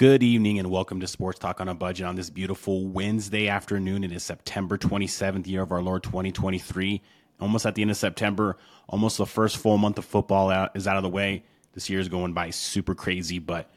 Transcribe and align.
Good 0.00 0.22
evening 0.22 0.58
and 0.58 0.70
welcome 0.70 0.98
to 1.00 1.06
Sports 1.06 1.38
Talk 1.38 1.60
on 1.60 1.68
a 1.68 1.74
Budget 1.74 2.06
on 2.06 2.16
this 2.16 2.30
beautiful 2.30 2.86
Wednesday 2.86 3.48
afternoon. 3.48 4.02
It 4.02 4.12
is 4.12 4.22
September 4.22 4.78
27th, 4.78 5.46
year 5.46 5.60
of 5.60 5.72
our 5.72 5.82
Lord 5.82 6.04
2023. 6.04 7.02
Almost 7.38 7.66
at 7.66 7.74
the 7.74 7.82
end 7.82 7.90
of 7.90 7.98
September, 7.98 8.56
almost 8.88 9.18
the 9.18 9.26
first 9.26 9.58
full 9.58 9.76
month 9.76 9.98
of 9.98 10.06
football 10.06 10.48
out, 10.48 10.74
is 10.74 10.86
out 10.86 10.96
of 10.96 11.02
the 11.02 11.10
way. 11.10 11.44
This 11.74 11.90
year 11.90 12.00
is 12.00 12.08
going 12.08 12.32
by 12.32 12.48
super 12.48 12.94
crazy, 12.94 13.38
but 13.38 13.70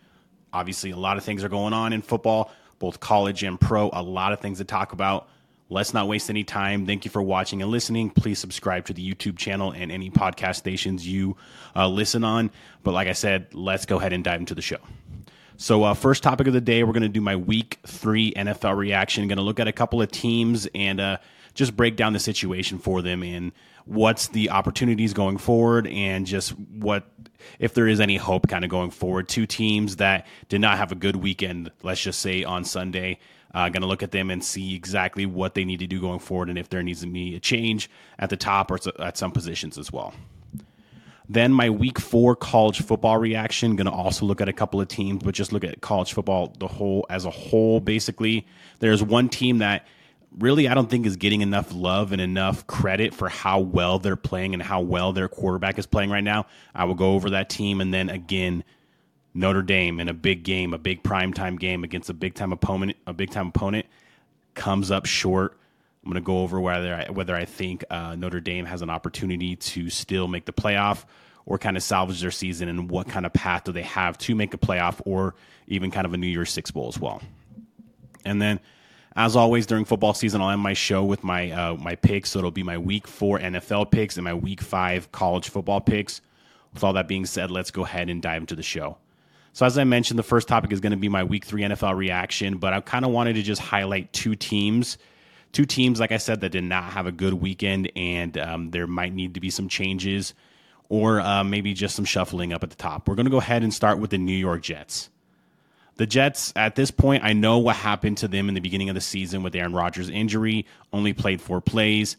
obviously 0.54 0.92
a 0.92 0.96
lot 0.96 1.18
of 1.18 1.26
things 1.26 1.44
are 1.44 1.50
going 1.50 1.74
on 1.74 1.92
in 1.92 2.02
football, 2.02 2.54
both 2.80 3.02
college 3.02 3.44
and 3.44 3.60
pro. 3.60 3.90
A 3.92 4.02
lot 4.02 4.32
of 4.32 4.40
things 4.40 4.60
to 4.60 4.64
talk 4.64 4.94
about. 4.94 5.28
Let's 5.68 5.94
not 5.94 6.08
waste 6.08 6.30
any 6.30 6.46
time. 6.46 6.86
Thank 6.86 7.04
you 7.04 7.12
for 7.12 7.22
watching 7.22 7.62
and 7.62 7.70
listening. 7.70 8.10
Please 8.10 8.40
subscribe 8.40 8.86
to 8.86 8.94
the 8.94 9.14
YouTube 9.14 9.38
channel 9.38 9.72
and 9.72 9.92
any 9.92 10.10
podcast 10.10 10.56
stations 10.56 11.06
you 11.06 11.36
uh, 11.76 11.90
listen 11.90 12.24
on. 12.24 12.50
But 12.82 12.94
like 12.94 13.10
I 13.10 13.14
said, 13.14 13.54
let's 13.54 13.86
go 13.86 14.00
ahead 14.00 14.14
and 14.14 14.24
dive 14.24 14.40
into 14.40 14.56
the 14.56 14.62
show. 14.62 14.80
So, 15.58 15.84
uh, 15.84 15.94
first 15.94 16.24
topic 16.24 16.48
of 16.48 16.54
the 16.54 16.62
day, 16.62 16.84
we're 16.84 16.94
going 16.94 17.04
to 17.04 17.10
do 17.10 17.22
my 17.22 17.36
week 17.36 17.80
three 17.86 18.34
NFL 18.34 18.76
reaction. 18.76 19.28
Going 19.28 19.38
to 19.38 19.44
look 19.44 19.60
at 19.60 19.68
a 19.68 19.72
couple 19.72 20.02
of 20.02 20.12
teams 20.12 20.68
and 20.74 21.00
uh, 21.00 21.18
just 21.54 21.76
break 21.76 21.96
down 21.96 22.14
the 22.14 22.20
situation 22.20 22.80
for 22.80 23.02
them 23.02 23.24
and 23.24 23.52
what's 23.86 24.28
the 24.30 24.50
opportunities 24.50 25.14
going 25.14 25.38
forward 25.38 25.88
and 25.88 26.26
just 26.26 26.52
what 26.52 27.08
if 27.60 27.74
there 27.74 27.88
is 27.88 28.00
any 28.00 28.18
hope 28.18 28.48
kind 28.48 28.64
of 28.64 28.72
going 28.72 28.92
forward. 28.92 29.28
Two 29.28 29.46
teams 29.46 29.98
that 29.98 30.26
did 30.50 30.62
not 30.62 30.78
have 30.78 30.92
a 30.92 30.96
good 30.96 31.18
weekend, 31.18 31.72
let's 31.84 32.02
just 32.02 32.20
say 32.20 32.44
on 32.44 32.64
Sunday. 32.64 33.20
Uh, 33.54 33.70
going 33.70 33.82
to 33.82 33.88
look 33.88 34.02
at 34.02 34.10
them 34.10 34.32
and 34.32 34.44
see 34.44 34.74
exactly 34.74 35.28
what 35.28 35.54
they 35.54 35.64
need 35.64 35.78
to 35.78 35.86
do 35.86 36.02
going 36.02 36.18
forward 36.18 36.50
and 36.50 36.58
if 36.58 36.70
there 36.70 36.82
needs 36.82 37.02
to 37.02 37.08
be 37.08 37.36
a 37.36 37.40
change 37.40 37.88
at 38.18 38.32
the 38.32 38.38
top 38.38 38.72
or 38.72 38.80
at 39.00 39.16
some 39.16 39.32
positions 39.32 39.78
as 39.78 39.92
well. 39.94 40.12
Then 41.30 41.54
my 41.54 41.70
week 41.70 42.00
four 42.00 42.36
college 42.36 42.82
football 42.82 43.18
reaction. 43.18 43.76
Going 43.76 43.86
to 43.86 43.92
also 43.92 44.26
look 44.26 44.42
at 44.42 44.50
a 44.50 44.54
couple 44.54 44.82
of 44.82 44.88
teams, 44.88 45.24
but 45.24 45.34
just 45.34 45.54
look 45.54 45.64
at 45.64 45.82
college 45.82 46.14
football 46.14 46.54
the 46.60 46.68
whole 46.68 47.06
as 47.10 47.26
a 47.26 47.30
whole. 47.30 47.80
Basically, 47.80 48.46
there's 48.80 49.02
one 49.02 49.30
team 49.30 49.60
that 49.60 49.88
really 50.40 50.68
I 50.68 50.74
don't 50.74 50.90
think 50.90 51.06
is 51.06 51.16
getting 51.16 51.42
enough 51.42 51.74
love 51.74 52.12
and 52.12 52.22
enough 52.22 52.68
credit 52.68 53.14
for 53.14 53.30
how 53.30 53.60
well 53.60 54.00
they're 54.00 54.16
playing 54.16 54.54
and 54.54 54.62
how 54.62 54.82
well 54.82 55.14
their 55.14 55.28
quarterback 55.28 55.78
is 55.80 55.86
playing 55.86 56.10
right 56.10 56.24
now. 56.24 56.48
I 56.74 56.86
will 56.86 56.96
go 56.96 57.14
over 57.14 57.32
that 57.32 57.50
team 57.50 57.82
and 57.82 57.94
then 57.94 58.10
again 58.10 58.64
Notre 59.34 59.62
Dame 59.62 60.00
in 60.00 60.10
a 60.10 60.14
big 60.14 60.44
game, 60.44 60.74
a 60.74 60.78
big 60.78 61.04
primetime 61.04 61.60
game 61.60 61.84
against 61.84 62.10
a 62.10 62.14
big 62.14 62.36
time 62.36 62.52
opponent, 62.52 62.98
a 63.08 63.14
big 63.14 63.32
time 63.32 63.48
opponent 63.48 63.86
comes 64.54 64.92
up 64.92 65.06
short. 65.06 65.58
I'm 66.04 66.12
going 66.12 66.22
to 66.22 66.26
go 66.26 66.40
over 66.40 66.60
whether 66.60 66.94
I, 66.94 67.12
whether 67.12 67.36
I 67.36 67.46
think 67.46 67.86
uh, 67.90 68.16
Notre 68.16 68.42
Dame 68.42 68.66
has 68.66 68.82
an 68.82 68.90
opportunity 68.90 69.56
to 69.56 69.90
still 69.90 70.28
make 70.28 70.46
the 70.46 70.52
playoff 70.52 71.06
or 71.46 71.58
kind 71.58 71.78
of 71.78 71.84
salvage 71.84 72.22
their 72.22 72.32
season, 72.32 72.70
and 72.70 72.90
what 72.90 73.08
kind 73.08 73.26
of 73.26 73.34
path 73.34 73.66
do 73.66 73.72
they 73.72 73.82
have 73.84 74.18
to 74.18 74.36
make 74.36 74.54
a 74.54 74.58
playoff 74.58 75.02
or 75.06 75.36
even 75.68 75.92
kind 75.92 76.06
of 76.06 76.14
a 76.14 76.18
New 76.18 76.28
Year's 76.28 76.52
Six 76.52 76.72
bowl 76.72 76.88
as 76.88 77.00
well. 77.00 77.22
And 78.26 78.42
then, 78.42 78.60
as 79.16 79.36
always, 79.36 79.66
during 79.66 79.86
football 79.86 80.14
season, 80.14 80.42
I'll 80.42 80.50
end 80.50 80.62
my 80.62 80.74
show 80.74 81.04
with 81.04 81.24
my 81.24 81.52
uh, 81.52 81.76
my 81.76 81.96
picks. 81.96 82.32
So 82.32 82.40
it'll 82.40 82.52
be 82.52 82.64
my 82.64 82.78
Week 82.78 83.08
Four 83.08 83.40
NFL 83.40 83.92
picks 83.92 84.18
and 84.18 84.24
my 84.24 84.34
Week 84.34 84.62
Five 84.62 85.12
college 85.12 85.50
football 85.50 85.82
picks. 85.82 86.22
With 86.74 86.84
all 86.84 86.94
that 86.94 87.08
being 87.08 87.26
said, 87.26 87.52
let's 87.52 87.72
go 87.72 87.84
ahead 87.84 88.10
and 88.10 88.22
dive 88.22 88.42
into 88.42 88.56
the 88.56 88.64
show. 88.64 88.98
So, 89.52 89.66
as 89.66 89.78
I 89.78 89.84
mentioned, 89.84 90.18
the 90.18 90.24
first 90.24 90.48
topic 90.48 90.72
is 90.72 90.80
going 90.80 90.92
to 90.92 90.98
be 90.98 91.10
my 91.10 91.24
Week 91.24 91.46
Three 91.46 91.62
NFL 91.62 91.96
reaction, 91.96 92.58
but 92.58 92.74
I 92.74 92.82
kind 92.82 93.06
of 93.06 93.12
wanted 93.12 93.34
to 93.34 93.44
just 93.44 93.62
highlight 93.62 94.12
two 94.12 94.36
teams 94.36 94.98
two 95.54 95.66
teams, 95.66 96.00
like 96.00 96.12
I 96.12 96.18
said, 96.18 96.42
that 96.42 96.50
did 96.50 96.66
not 96.66 96.84
have 96.92 97.08
a 97.08 97.12
good 97.12 97.36
weekend, 97.36 97.92
and 97.96 98.38
um, 98.38 98.72
there 98.72 98.88
might 98.88 99.14
need 99.14 99.36
to 99.36 99.40
be 99.40 99.50
some 99.50 99.70
changes 99.70 100.34
or 100.90 101.22
uh, 101.22 101.44
maybe 101.44 101.74
just 101.74 101.96
some 101.96 102.06
shuffling 102.06 102.52
up 102.52 102.64
at 102.64 102.70
the 102.70 102.76
top. 102.76 103.08
We're 103.08 103.16
going 103.16 103.26
to 103.26 103.32
go 103.32 103.38
ahead 103.38 103.64
and 103.64 103.74
start 103.74 104.00
with 104.00 104.10
the 104.10 104.18
New 104.18 104.36
York 104.36 104.62
Jets. 104.62 105.10
The 105.96 106.06
Jets, 106.06 106.52
at 106.56 106.76
this 106.76 106.92
point, 106.92 107.24
I 107.24 107.34
know 107.34 107.60
what 107.60 107.76
happened 107.76 108.18
to 108.18 108.28
them 108.28 108.50
in 108.50 108.56
the 108.56 108.62
beginning 108.62 108.90
of 108.90 108.96
the 108.96 109.02
season 109.02 109.44
with 109.44 109.56
Aaron 109.56 109.74
Rodgers' 109.74 110.10
injury, 110.10 110.66
only 110.92 111.14
played 111.14 111.40
four 111.40 111.62
plays. 111.62 112.18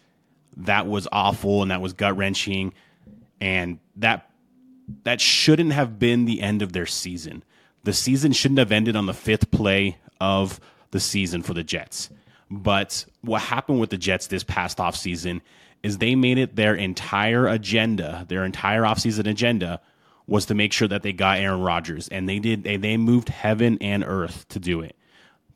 That 0.57 0.87
was 0.87 1.09
awful 1.11 1.63
and 1.63 1.71
that 1.71 1.81
was 1.81 1.93
gut 1.93 2.17
wrenching. 2.17 2.73
And 3.41 3.81
that 3.97 4.31
that 5.03 5.21
shouldn't 5.21 5.73
have 5.73 5.99
been 5.99 6.25
the 6.25 6.41
end 6.41 6.63
of 6.63 6.73
their 6.73 6.87
season. 6.87 7.43
The 7.83 7.93
season 7.93 8.33
shouldn't 8.33 8.59
have 8.59 8.71
ended 8.73 8.97
on 8.97 9.07
the 9.07 9.15
fifth 9.15 9.51
play 9.51 9.99
of 10.21 10.61
the 10.93 11.01
season 11.01 11.43
for 11.43 11.55
the 11.55 11.65
Jets. 11.65 12.11
But 12.63 13.05
what 13.23 13.43
happened 13.43 13.81
with 13.81 13.91
the 13.91 13.99
Jets 13.99 14.27
this 14.27 14.45
past 14.45 14.79
offseason 14.79 15.41
is 15.83 15.99
they 15.99 16.15
made 16.15 16.39
it 16.39 16.57
their 16.57 16.75
entire 16.75 17.47
agenda, 17.47 18.25
their 18.29 18.45
entire 18.45 18.83
offseason 18.83 19.29
agenda 19.29 19.81
was 20.27 20.47
to 20.47 20.55
make 20.55 20.73
sure 20.73 20.89
that 20.89 21.03
they 21.03 21.13
got 21.13 21.39
Aaron 21.39 21.61
Rodgers. 21.61 22.09
And 22.09 22.29
they 22.29 22.39
did, 22.39 22.65
they, 22.65 22.77
they 22.77 22.97
moved 22.97 23.29
heaven 23.29 23.77
and 23.81 24.03
earth 24.03 24.49
to 24.49 24.59
do 24.59 24.81
it 24.81 24.97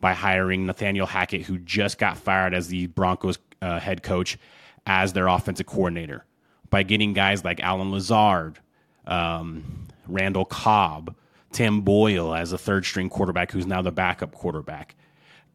by 0.00 0.12
hiring 0.12 0.66
Nathaniel 0.66 1.06
Hackett, 1.06 1.42
who 1.42 1.58
just 1.58 1.98
got 1.98 2.18
fired 2.18 2.52
as 2.54 2.68
the 2.68 2.86
Broncos 2.88 3.38
uh, 3.62 3.80
head 3.80 4.02
coach, 4.02 4.38
as 4.86 5.12
their 5.12 5.26
offensive 5.26 5.66
coordinator, 5.66 6.24
by 6.70 6.82
getting 6.82 7.12
guys 7.12 7.44
like 7.44 7.60
Allen 7.60 7.90
Lazard, 7.90 8.58
um, 9.06 9.86
Randall 10.06 10.44
Cobb, 10.44 11.14
Tim 11.52 11.80
Boyle 11.80 12.34
as 12.34 12.52
a 12.52 12.58
third 12.58 12.84
string 12.84 13.08
quarterback, 13.08 13.50
who's 13.50 13.66
now 13.66 13.82
the 13.82 13.90
backup 13.90 14.32
quarterback. 14.32 14.94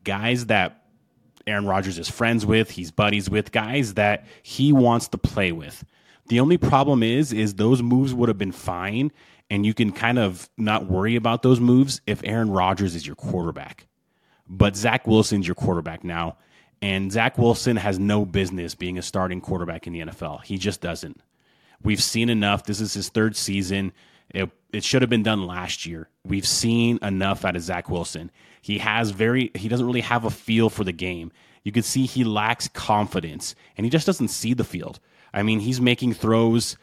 Guys 0.04 0.48
that 0.48 0.83
Aaron 1.46 1.66
Rodgers 1.66 2.00
is 2.00 2.10
friends 2.10 2.46
with, 2.46 2.72
he's 2.72 2.92
buddies 2.92 3.30
with, 3.30 3.52
guys 3.52 3.96
that 3.96 4.26
he 4.44 4.72
wants 4.72 5.08
to 5.10 5.18
play 5.18 5.52
with. 5.52 5.84
The 6.28 6.40
only 6.40 6.58
problem 6.58 7.04
is, 7.04 7.34
is 7.34 7.56
those 7.56 7.82
moves 7.82 8.14
would 8.14 8.30
have 8.30 8.38
been 8.38 8.52
fine, 8.52 9.12
and 9.50 9.66
you 9.66 9.74
can 9.74 9.92
kind 9.92 10.18
of 10.18 10.50
not 10.58 10.86
worry 10.86 11.16
about 11.16 11.42
those 11.44 11.60
moves 11.60 12.02
if 12.08 12.22
Aaron 12.24 12.50
Rodgers 12.50 12.96
is 12.96 13.06
your 13.06 13.16
quarterback. 13.16 13.88
But 14.48 14.76
Zach 14.76 15.06
Wilson's 15.06 15.48
your 15.48 15.56
quarterback 15.56 16.04
now, 16.04 16.38
and 16.82 17.12
Zach 17.12 17.38
Wilson 17.38 17.78
has 17.78 18.00
no 18.00 18.26
business 18.26 18.76
being 18.76 18.98
a 18.98 19.02
starting 19.02 19.42
quarterback 19.42 19.88
in 19.88 19.94
the 19.94 20.02
NFL. 20.02 20.44
He 20.44 20.58
just 20.58 20.82
doesn't. 20.82 21.22
We've 21.82 22.02
seen 22.02 22.30
enough. 22.30 22.66
This 22.66 22.80
is 22.80 22.94
his 22.94 23.10
third 23.10 23.36
season. 23.36 23.92
It, 24.34 24.50
it 24.72 24.84
should 24.84 25.02
have 25.02 25.10
been 25.10 25.24
done 25.24 25.46
last 25.46 25.86
year. 25.86 26.10
We've 26.24 26.48
seen 26.48 27.00
enough 27.02 27.46
out 27.46 27.56
of 27.56 27.62
Zach 27.62 27.90
Wilson. 27.90 28.32
He 28.62 28.80
has 28.80 29.12
very 29.12 29.52
he 29.56 29.68
doesn't 29.68 29.86
really 29.86 30.02
have 30.02 30.26
a 30.26 30.30
feel 30.30 30.70
for 30.70 30.84
the 30.84 30.92
game. 30.92 31.32
You 31.64 31.72
can 31.72 31.84
see 31.84 32.06
he 32.06 32.24
lacks 32.24 32.68
confidence 32.68 33.56
and 33.78 33.86
he 33.86 33.90
just 33.90 34.06
doesn't 34.06 34.30
see 34.30 34.54
the 34.54 34.64
field. 34.64 35.00
I 35.34 35.44
mean, 35.44 35.60
he's 35.60 35.80
making 35.80 36.14
throws 36.14 36.78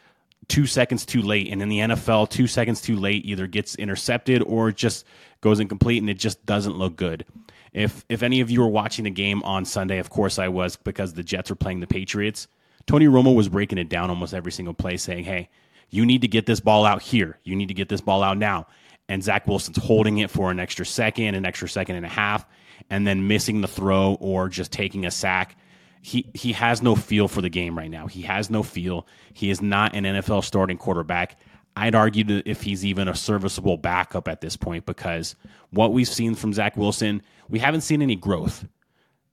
two 0.47 0.65
seconds 0.65 1.05
too 1.05 1.21
late, 1.21 1.47
and 1.49 1.61
in 1.61 1.69
the 1.69 1.79
NFL, 1.79 2.29
two 2.29 2.47
seconds 2.47 2.81
too 2.81 2.97
late 2.97 3.25
either 3.25 3.47
gets 3.47 3.75
intercepted 3.75 4.43
or 4.43 4.71
just 4.71 5.05
goes 5.39 5.59
incomplete, 5.59 6.01
and 6.01 6.09
it 6.09 6.19
just 6.19 6.45
doesn't 6.45 6.77
look 6.77 6.95
good. 6.95 7.25
If 7.73 8.05
if 8.09 8.21
any 8.23 8.41
of 8.41 8.51
you 8.51 8.61
were 8.61 8.67
watching 8.67 9.05
the 9.05 9.11
game 9.11 9.41
on 9.43 9.65
Sunday, 9.65 9.99
of 9.99 10.09
course 10.09 10.39
I 10.39 10.49
was 10.49 10.75
because 10.75 11.13
the 11.13 11.23
Jets 11.23 11.49
were 11.49 11.55
playing 11.55 11.79
the 11.79 11.87
Patriots. 11.87 12.47
Tony 12.85 13.05
Romo 13.05 13.33
was 13.33 13.47
breaking 13.47 13.77
it 13.77 13.89
down 13.89 14.09
almost 14.09 14.33
every 14.33 14.51
single 14.51 14.73
play, 14.73 14.97
saying, 14.97 15.23
"Hey, 15.23 15.49
you 15.91 16.05
need 16.05 16.21
to 16.21 16.27
get 16.27 16.47
this 16.47 16.59
ball 16.59 16.85
out 16.85 17.03
here. 17.03 17.37
You 17.43 17.55
need 17.55 17.67
to 17.67 17.75
get 17.75 17.89
this 17.89 18.01
ball 18.01 18.23
out 18.23 18.37
now." 18.37 18.65
and 19.11 19.21
Zach 19.21 19.45
Wilson's 19.45 19.77
holding 19.77 20.19
it 20.19 20.29
for 20.29 20.51
an 20.51 20.59
extra 20.59 20.85
second, 20.85 21.35
an 21.35 21.45
extra 21.45 21.67
second 21.67 21.97
and 21.97 22.05
a 22.05 22.09
half, 22.09 22.45
and 22.89 23.05
then 23.05 23.27
missing 23.27 23.59
the 23.59 23.67
throw 23.67 24.15
or 24.21 24.47
just 24.47 24.71
taking 24.71 25.05
a 25.05 25.11
sack. 25.11 25.57
He 26.01 26.29
he 26.33 26.53
has 26.53 26.81
no 26.81 26.95
feel 26.95 27.27
for 27.27 27.41
the 27.41 27.49
game 27.49 27.77
right 27.77 27.91
now. 27.91 28.07
He 28.07 28.21
has 28.21 28.49
no 28.49 28.63
feel. 28.63 29.05
He 29.33 29.49
is 29.49 29.61
not 29.61 29.97
an 29.97 30.05
NFL 30.05 30.45
starting 30.45 30.77
quarterback. 30.77 31.37
I'd 31.75 31.93
argue 31.93 32.23
that 32.23 32.47
if 32.47 32.63
he's 32.63 32.85
even 32.85 33.09
a 33.09 33.15
serviceable 33.15 33.75
backup 33.75 34.29
at 34.29 34.39
this 34.39 34.55
point 34.55 34.85
because 34.85 35.35
what 35.71 35.91
we've 35.91 36.07
seen 36.07 36.33
from 36.33 36.53
Zach 36.53 36.77
Wilson, 36.77 37.21
we 37.49 37.59
haven't 37.59 37.81
seen 37.81 38.01
any 38.01 38.15
growth. 38.15 38.65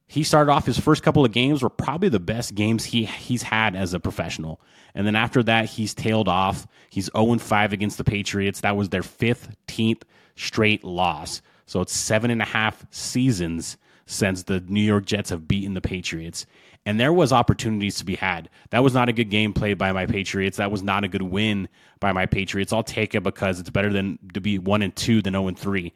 He 0.08 0.24
started 0.24 0.50
off 0.50 0.64
his 0.64 0.80
first 0.80 1.02
couple 1.02 1.24
of 1.24 1.32
games 1.32 1.62
were 1.62 1.69
probably 1.69 2.08
the 2.08 2.19
best 2.19 2.54
games 2.54 2.86
he 2.86 3.04
he's 3.04 3.42
had 3.42 3.76
as 3.76 3.92
a 3.92 4.00
professional. 4.00 4.60
And 4.94 5.06
then 5.06 5.14
after 5.14 5.42
that, 5.44 5.66
he's 5.66 5.94
tailed 5.94 6.28
off. 6.28 6.66
He's 6.88 7.10
0 7.16 7.38
5 7.38 7.72
against 7.74 7.98
the 7.98 8.04
Patriots. 8.04 8.62
That 8.62 8.76
was 8.76 8.88
their 8.88 9.02
15th 9.02 10.02
straight 10.34 10.82
loss. 10.82 11.42
So 11.66 11.82
it's 11.82 11.93
seven 11.93 12.31
and 12.31 12.40
a 12.40 12.46
half 12.46 12.87
seasons 12.90 13.76
since 14.06 14.44
the 14.44 14.60
New 14.60 14.81
York 14.81 15.05
Jets 15.05 15.28
have 15.28 15.46
beaten 15.46 15.75
the 15.75 15.82
Patriots. 15.82 16.46
And 16.87 16.99
there 16.99 17.12
was 17.12 17.31
opportunities 17.31 17.96
to 17.96 18.06
be 18.06 18.16
had. 18.16 18.49
That 18.70 18.82
was 18.82 18.94
not 18.94 19.11
a 19.11 19.12
good 19.12 19.28
game 19.28 19.52
played 19.52 19.76
by 19.76 19.93
my 19.93 20.06
Patriots. 20.06 20.56
That 20.56 20.70
was 20.70 20.82
not 20.82 21.04
a 21.04 21.08
good 21.08 21.20
win 21.20 21.69
by 22.00 22.12
my 22.12 22.25
Patriots. 22.25 22.72
I'll 22.72 22.82
take 22.82 23.14
it 23.14 23.22
because 23.22 23.61
it's 23.61 23.69
better 23.69 23.93
than 23.93 24.19
to 24.32 24.40
be 24.40 24.58
one 24.58 24.81
and 24.81 24.96
two 24.96 25.20
than 25.20 25.34
0 25.34 25.49
and 25.49 25.58
three. 25.58 25.93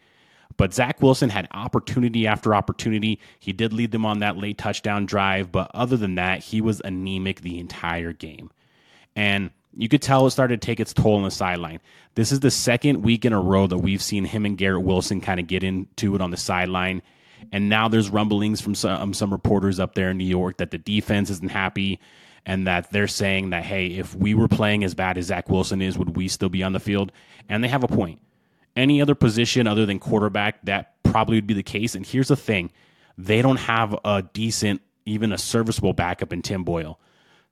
But 0.57 0.75
Zach 0.75 1.01
Wilson 1.03 1.31
had 1.31 1.49
opportunity 1.53 2.27
after 2.27 2.55
opportunity. 2.55 3.19
He 3.39 3.53
did 3.53 3.73
lead 3.73 3.91
them 3.91 4.07
on 4.07 4.21
that 4.21 4.37
late 4.37 4.59
touchdown 4.59 5.07
drive, 5.07 5.53
but 5.53 5.71
other 5.75 5.97
than 5.97 6.17
that, 6.17 6.41
he 6.41 6.61
was 6.61 6.81
anemic 6.85 7.41
the 7.41 7.59
entire 7.59 8.13
game. 8.13 8.51
And 9.17 9.51
you 9.77 9.89
could 9.89 10.03
tell 10.03 10.27
it 10.27 10.31
started 10.31 10.61
to 10.61 10.67
take 10.67 10.81
its 10.81 10.93
toll 10.93 11.17
on 11.17 11.23
the 11.23 11.31
sideline. 11.31 11.81
This 12.15 12.33
is 12.33 12.41
the 12.41 12.51
second 12.51 13.03
week 13.03 13.25
in 13.25 13.33
a 13.33 13.41
row 13.41 13.67
that 13.67 13.79
we've 13.79 14.03
seen 14.03 14.25
him 14.25 14.45
and 14.45 14.59
Garrett 14.59 14.83
Wilson 14.83 15.21
kind 15.21 15.41
of 15.41 15.47
get 15.47 15.65
into 15.65 16.15
it 16.15 16.21
on 16.21 16.31
the 16.31 16.37
sideline. 16.37 17.03
And 17.51 17.69
now 17.69 17.89
there's 17.89 18.11
rumblings 18.11 18.61
from 18.61 18.75
some, 18.75 19.01
um, 19.01 19.15
some 19.15 19.33
reporters 19.33 19.81
up 19.81 19.95
there 19.95 20.11
in 20.11 20.19
New 20.19 20.25
York 20.27 20.59
that 20.59 20.71
the 20.71 20.79
defense 20.79 21.31
isn't 21.31 21.51
happy 21.51 21.99
and 22.45 22.67
that 22.67 22.91
they're 22.91 23.09
saying 23.09 23.51
that, 23.51 23.65
hey, 23.65 23.87
if 23.87 24.15
we 24.15 24.35
were 24.35 24.49
playing 24.49 24.85
as 24.85 24.95
bad 24.95 25.17
as 25.17 25.27
Zach 25.27 25.49
Wilson 25.49 25.81
is, 25.81 25.97
would 25.97 26.17
we 26.17 26.29
still 26.29 26.49
be 26.49 26.63
on 26.63 26.73
the 26.73 26.81
field? 26.81 27.13
And 27.49 27.63
they 27.63 27.69
have 27.69 27.85
a 27.85 27.89
point. 27.89 28.21
Any 28.75 29.03
other 29.03 29.15
position 29.15 29.67
other 29.67 29.85
than 29.85 29.99
quarterback, 29.99 30.65
that 30.65 31.03
probably 31.03 31.37
would 31.37 31.47
be 31.47 31.55
the 31.55 31.63
case. 31.63 31.95
And 31.95 32.07
here's 32.07 32.29
the 32.29 32.37
thing 32.37 32.71
they 33.19 33.43
don't 33.43 33.59
have 33.59 33.95
a 34.05 34.23
decent, 34.23 34.81
even 35.05 35.33
a 35.33 35.39
serviceable 35.39 35.93
backup 35.93 36.33
in 36.33 36.43
Tim 36.43 36.65
Boyle. 36.65 36.99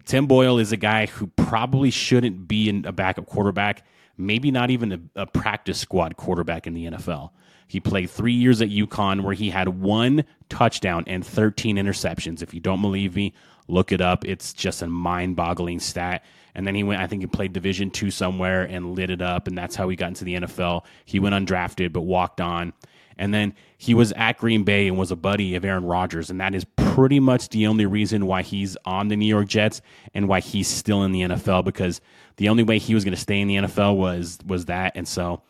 Tim 0.07 0.27
Boyle 0.27 0.59
is 0.59 0.73
a 0.73 0.77
guy 0.77 1.07
who 1.07 1.27
probably 1.29 1.91
shouldn't 1.91 2.49
be 2.49 2.69
in 2.69 2.87
a 2.87 2.93
backup 2.93 3.27
quarterback, 3.27 3.85
maybe 4.17 4.51
not 4.51 4.71
even 4.71 4.93
a, 4.93 5.23
a 5.23 5.27
practice 5.27 5.79
squad 5.79 6.17
quarterback 6.17 6.67
in 6.67 6.75
the 6.75 6.87
NFL. 6.87 7.31
He 7.67 7.79
played 7.79 8.11
three 8.11 8.33
years 8.33 8.61
at 8.61 8.69
UConn 8.71 9.21
where 9.21 9.35
he 9.35 9.51
had 9.51 9.69
one 9.69 10.25
touchdown 10.49 11.05
and 11.07 11.25
13 11.25 11.77
interceptions. 11.77 12.43
If 12.43 12.53
you 12.53 12.59
don't 12.59 12.83
believe 12.83 13.15
me, 13.15 13.33
look 13.69 13.93
it 13.93 14.01
up. 14.01 14.25
It's 14.25 14.53
just 14.53 14.83
a 14.83 14.89
mind 14.89 15.37
boggling 15.37 15.79
stat. 15.79 16.25
And 16.55 16.67
then 16.67 16.75
he 16.75 16.83
went, 16.83 17.01
I 17.01 17.07
think 17.07 17.23
he 17.23 17.27
played 17.27 17.53
Division 17.53 17.91
two 17.91 18.11
somewhere 18.11 18.63
and 18.63 18.95
lit 18.95 19.11
it 19.11 19.23
up. 19.23 19.47
And 19.47 19.57
that's 19.57 19.77
how 19.77 19.89
he 19.89 19.97
got 19.97 20.09
into 20.09 20.25
the 20.25 20.35
NFL. 20.35 20.85
He 21.05 21.21
went 21.21 21.35
undrafted, 21.35 21.93
but 21.93 22.03
walked 22.03 22.41
on. 22.41 22.73
And 23.17 23.35
then 23.35 23.55
he 23.77 23.93
was 23.93 24.13
at 24.13 24.39
Green 24.39 24.65
Bay 24.65 24.89
and 24.89 24.97
was 24.97 25.11
a 25.11 25.17
buddy 25.17 25.55
of 25.55 25.65
Aaron 25.65 25.85
Rodgers. 25.85 26.31
And 26.31 26.41
that 26.41 26.55
is 26.55 26.65
pretty 26.77 27.21
much 27.21 27.51
the 27.51 27.67
only 27.67 27.85
reason 27.85 28.27
why 28.27 28.43
he's 28.43 28.77
on 28.85 29.09
the 29.09 29.17
New 29.17 29.27
York 29.27 29.47
Jets 29.47 29.83
and 30.15 30.27
why 30.27 30.41
he's 30.41 30.69
still 30.69 31.03
in 31.05 31.13
the 31.13 31.23
NFL 31.23 31.65
because 31.65 32.01
the 32.37 32.49
only 32.49 32.63
way 32.63 32.79
he 32.79 32.95
was 32.95 33.05
going 33.05 33.15
to 33.15 33.21
stay 33.21 33.41
in 33.41 33.49
the 33.49 33.57
NFL 33.57 33.97
was 33.97 34.39
was 34.47 34.65
that. 34.67 34.93
And 34.95 35.07
so 35.07 35.43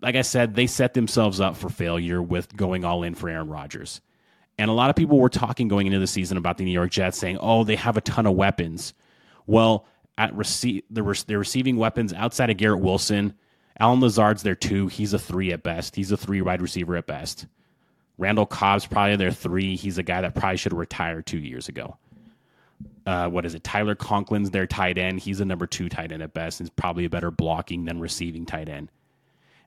like 0.00 0.16
I 0.16 0.22
said, 0.22 0.54
they 0.54 0.66
set 0.66 0.94
themselves 0.94 1.40
up 1.40 1.56
for 1.56 1.68
failure 1.68 2.22
with 2.22 2.54
going 2.54 2.84
all 2.84 3.02
in 3.02 3.14
for 3.14 3.28
Aaron 3.28 3.48
Rodgers. 3.48 4.00
And 4.58 4.70
a 4.70 4.74
lot 4.74 4.90
of 4.90 4.96
people 4.96 5.18
were 5.18 5.28
talking 5.28 5.68
going 5.68 5.86
into 5.86 5.98
the 5.98 6.06
season 6.06 6.36
about 6.36 6.58
the 6.58 6.64
New 6.64 6.70
York 6.70 6.90
Jets 6.90 7.18
saying, 7.18 7.38
oh, 7.40 7.64
they 7.64 7.76
have 7.76 7.96
a 7.96 8.00
ton 8.00 8.26
of 8.26 8.34
weapons. 8.34 8.94
Well, 9.46 9.86
at 10.18 10.32
rece- 10.34 10.84
they're, 10.90 11.38
receiving 11.38 11.76
weapons 11.76 12.12
outside 12.12 12.50
of 12.50 12.56
Garrett 12.56 12.80
Wilson. 12.80 13.34
Allen 13.78 14.00
Lazard's 14.00 14.42
there 14.42 14.54
too. 14.54 14.86
He's 14.88 15.12
a 15.12 15.18
three 15.18 15.52
at 15.52 15.62
best. 15.62 15.96
He's 15.96 16.12
a 16.12 16.16
three 16.16 16.40
wide 16.40 16.62
receiver 16.62 16.96
at 16.96 17.06
best. 17.06 17.46
Randall 18.18 18.46
Cobb's 18.46 18.86
probably 18.86 19.16
their 19.16 19.30
three. 19.30 19.76
He's 19.76 19.98
a 19.98 20.02
guy 20.02 20.22
that 20.22 20.34
probably 20.34 20.56
should 20.56 20.72
have 20.72 20.78
retired 20.78 21.26
two 21.26 21.38
years 21.38 21.68
ago. 21.68 21.98
Uh, 23.04 23.28
what 23.28 23.44
is 23.44 23.54
it? 23.54 23.62
Tyler 23.62 23.94
Conklin's 23.94 24.50
their 24.50 24.66
tight 24.66 24.98
end. 24.98 25.20
He's 25.20 25.40
a 25.40 25.44
number 25.44 25.66
two 25.66 25.88
tight 25.88 26.12
end 26.12 26.22
at 26.22 26.32
best. 26.34 26.58
He's 26.58 26.70
probably 26.70 27.04
a 27.04 27.10
better 27.10 27.30
blocking 27.30 27.84
than 27.84 28.00
receiving 28.00 28.46
tight 28.46 28.68
end. 28.68 28.90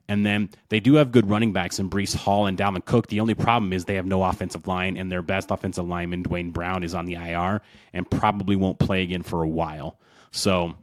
And 0.08 0.26
then 0.26 0.50
they 0.70 0.80
do 0.80 0.94
have 0.94 1.12
good 1.12 1.30
running 1.30 1.52
backs 1.52 1.78
in 1.78 1.88
Breece 1.88 2.16
Hall 2.16 2.46
and 2.46 2.58
Dalvin 2.58 2.84
Cook. 2.84 3.06
The 3.06 3.20
only 3.20 3.34
problem 3.34 3.72
is 3.72 3.84
they 3.84 3.94
have 3.94 4.06
no 4.06 4.24
offensive 4.24 4.66
line, 4.66 4.96
and 4.96 5.10
their 5.10 5.22
best 5.22 5.52
offensive 5.52 5.86
lineman, 5.86 6.24
Duane 6.24 6.50
Brown, 6.50 6.82
is 6.82 6.94
on 6.94 7.06
the 7.06 7.14
IR 7.14 7.62
and 7.92 8.10
probably 8.10 8.56
won't 8.56 8.80
play 8.80 9.02
again 9.02 9.22
for 9.22 9.44
a 9.44 9.48
while. 9.48 10.00
So 10.30 10.74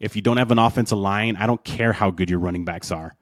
if 0.00 0.16
you 0.16 0.22
don't 0.22 0.36
have 0.36 0.50
an 0.50 0.58
offensive 0.58 0.98
line, 0.98 1.36
I 1.36 1.46
don't 1.46 1.64
care 1.64 1.92
how 1.92 2.10
good 2.10 2.30
your 2.30 2.38
running 2.38 2.64
backs 2.64 2.90
are. 2.90 3.16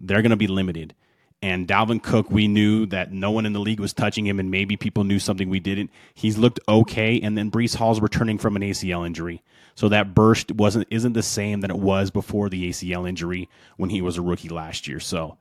They're 0.00 0.22
going 0.22 0.30
to 0.30 0.36
be 0.36 0.46
limited. 0.46 0.94
And 1.42 1.68
Dalvin 1.68 2.02
Cook, 2.02 2.30
we 2.30 2.48
knew 2.48 2.86
that 2.86 3.12
no 3.12 3.30
one 3.30 3.44
in 3.44 3.52
the 3.52 3.60
league 3.60 3.80
was 3.80 3.92
touching 3.92 4.26
him, 4.26 4.40
and 4.40 4.50
maybe 4.50 4.78
people 4.78 5.04
knew 5.04 5.18
something 5.18 5.50
we 5.50 5.60
didn't. 5.60 5.90
He's 6.14 6.38
looked 6.38 6.58
okay, 6.66 7.20
and 7.20 7.36
then 7.36 7.50
Breece 7.50 7.76
Hall's 7.76 8.00
returning 8.00 8.38
from 8.38 8.56
an 8.56 8.62
ACL 8.62 9.06
injury, 9.06 9.42
so 9.74 9.90
that 9.90 10.14
burst 10.14 10.52
wasn't 10.52 10.86
isn't 10.90 11.12
the 11.12 11.22
same 11.22 11.60
that 11.60 11.70
it 11.70 11.78
was 11.78 12.10
before 12.10 12.48
the 12.48 12.70
ACL 12.70 13.06
injury 13.06 13.50
when 13.76 13.90
he 13.90 14.00
was 14.00 14.16
a 14.16 14.22
rookie 14.22 14.48
last 14.48 14.88
year. 14.88 15.00
So 15.00 15.36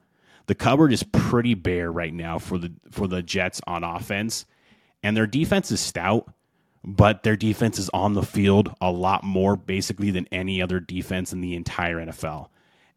the 0.47 0.55
cupboard 0.55 0.91
is 0.91 1.03
pretty 1.03 1.53
bare 1.53 1.89
right 1.89 2.13
now 2.13 2.37
for 2.37 2.57
the 2.57 2.73
for 2.91 3.07
the 3.07 3.23
Jets 3.23 3.61
on 3.65 3.85
offense, 3.85 4.45
and 5.03 5.15
their 5.15 5.27
defense 5.27 5.71
is 5.71 5.79
stout, 5.79 6.29
but 6.83 7.23
their 7.23 7.35
defense 7.35 7.79
is 7.79 7.89
on 7.89 8.13
the 8.13 8.23
field 8.23 8.73
a 8.81 8.91
lot 8.91 9.23
more 9.23 9.55
basically 9.55 10.11
than 10.11 10.27
any 10.31 10.61
other 10.61 10.79
defense 10.79 11.31
in 11.31 11.41
the 11.41 11.55
entire 11.55 11.97
NFL. 11.97 12.49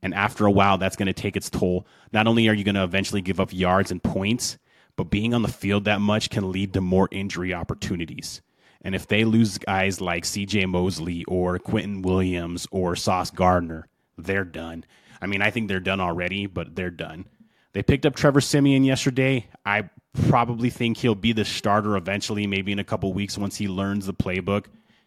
And 0.03 0.15
after 0.15 0.47
a 0.47 0.51
while, 0.51 0.79
that's 0.79 0.97
going 0.97 1.07
to 1.07 1.13
take 1.13 1.37
its 1.37 1.51
toll. 1.51 1.87
Not 2.13 2.27
only 2.27 2.49
are 2.49 2.55
you 2.55 2.65
going 2.65 2.75
to 2.75 2.85
eventually 2.85 3.23
give 3.23 3.41
up 3.41 3.53
yards 3.53 3.91
and 3.91 4.03
points, 4.03 4.59
but 4.97 5.05
being 5.05 5.35
on 5.35 5.43
the 5.43 5.49
field 5.49 5.85
that 5.85 6.01
much 6.01 6.31
can 6.31 6.51
lead 6.51 6.73
to 6.75 6.81
more 6.81 7.09
injury 7.11 7.55
opportunities. 7.55 8.43
And 8.83 8.95
if 8.95 9.07
they 9.07 9.25
lose 9.25 9.59
guys 9.59 10.01
like 10.01 10.25
CJ 10.25 10.69
Mosley 10.69 11.25
or 11.25 11.59
Quinnen 11.59 12.03
Williams 12.03 12.67
or 12.71 12.95
Sauce 12.97 13.31
Gardner, 13.31 13.89
they're 14.17 14.45
done. 14.45 14.85
I 15.21 15.27
mean, 15.27 15.43
I 15.43 15.51
think 15.51 15.69
they're 15.69 15.81
done 15.81 16.01
already, 16.01 16.47
but 16.47 16.77
they're 16.77 16.91
done. 16.91 17.27
They 17.73 17.83
picked 17.83 18.07
up 18.07 18.15
Trevor 18.15 18.41
Siemian 18.41 18.85
yesterday. 18.85 19.49
I 19.65 19.91
probably 20.17 20.71
think 20.71 20.97
he'll 20.97 21.15
be 21.15 21.33
the 21.33 21.45
starter 21.45 21.97
eventually, 21.97 22.47
maybe 22.47 22.73
in 22.73 22.79
a 22.79 22.85
couple 22.85 23.13
weeks 23.13 23.39
once 23.39 23.57
he 23.57 23.69
learns 23.69 24.07
the 24.07 24.15
playbook. 24.15 24.67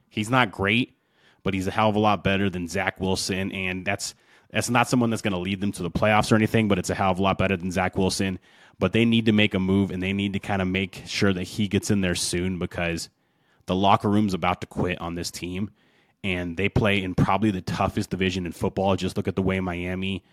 He's 0.10 0.30
not 0.30 0.52
great, 0.52 0.98
but 1.44 1.54
he's 1.54 1.68
a 1.68 1.72
hell 1.72 1.90
of 1.90 1.96
a 1.96 2.00
lot 2.00 2.24
better 2.24 2.50
than 2.50 2.68
Zach 2.68 3.00
Wilson, 3.00 3.52
and 3.52 3.86
that's 3.86 4.16
that's 4.52 4.70
not 4.70 4.90
someone 4.90 5.10
that's 5.10 5.22
going 5.22 5.34
to 5.34 5.40
lead 5.40 5.62
them 5.62 5.72
to 5.74 5.84
the 5.84 5.92
playoffs 5.92 6.32
or 6.32 6.36
anything, 6.36 6.68
but 6.68 6.80
it's 6.80 6.90
a 6.90 6.96
hell 6.96 7.12
of 7.12 7.20
a 7.20 7.22
lot 7.22 7.38
better 7.38 7.56
than 7.56 7.72
Zach 7.72 7.98
Wilson. 7.98 8.40
But 8.80 8.94
they 8.94 9.06
need 9.06 9.26
to 9.28 9.32
make 9.32 9.54
a 9.54 9.60
move 9.60 9.92
and 9.92 10.02
they 10.02 10.14
need 10.14 10.34
to 10.34 10.40
kind 10.40 10.62
of 10.62 10.68
make 10.68 11.04
sure 11.06 11.34
that 11.34 11.44
he 11.44 11.68
gets 11.68 11.92
in 11.92 12.02
there 12.02 12.16
soon 12.16 12.58
because 12.58 13.10
the 13.68 13.76
locker 13.76 14.10
room's 14.10 14.34
about 14.34 14.62
to 14.62 14.68
quit 14.68 15.00
on 15.00 15.16
this 15.16 15.30
team. 15.30 15.70
And 16.24 16.58
they 16.58 16.68
play 16.68 17.04
in 17.04 17.14
probably 17.14 17.52
the 17.52 17.62
toughest 17.62 18.10
division 18.10 18.46
in 18.46 18.52
football. 18.52 18.96
Just 18.96 19.18
look 19.18 19.28
at 19.28 19.36
the 19.36 19.42
way 19.42 19.60
Miami 19.60 20.24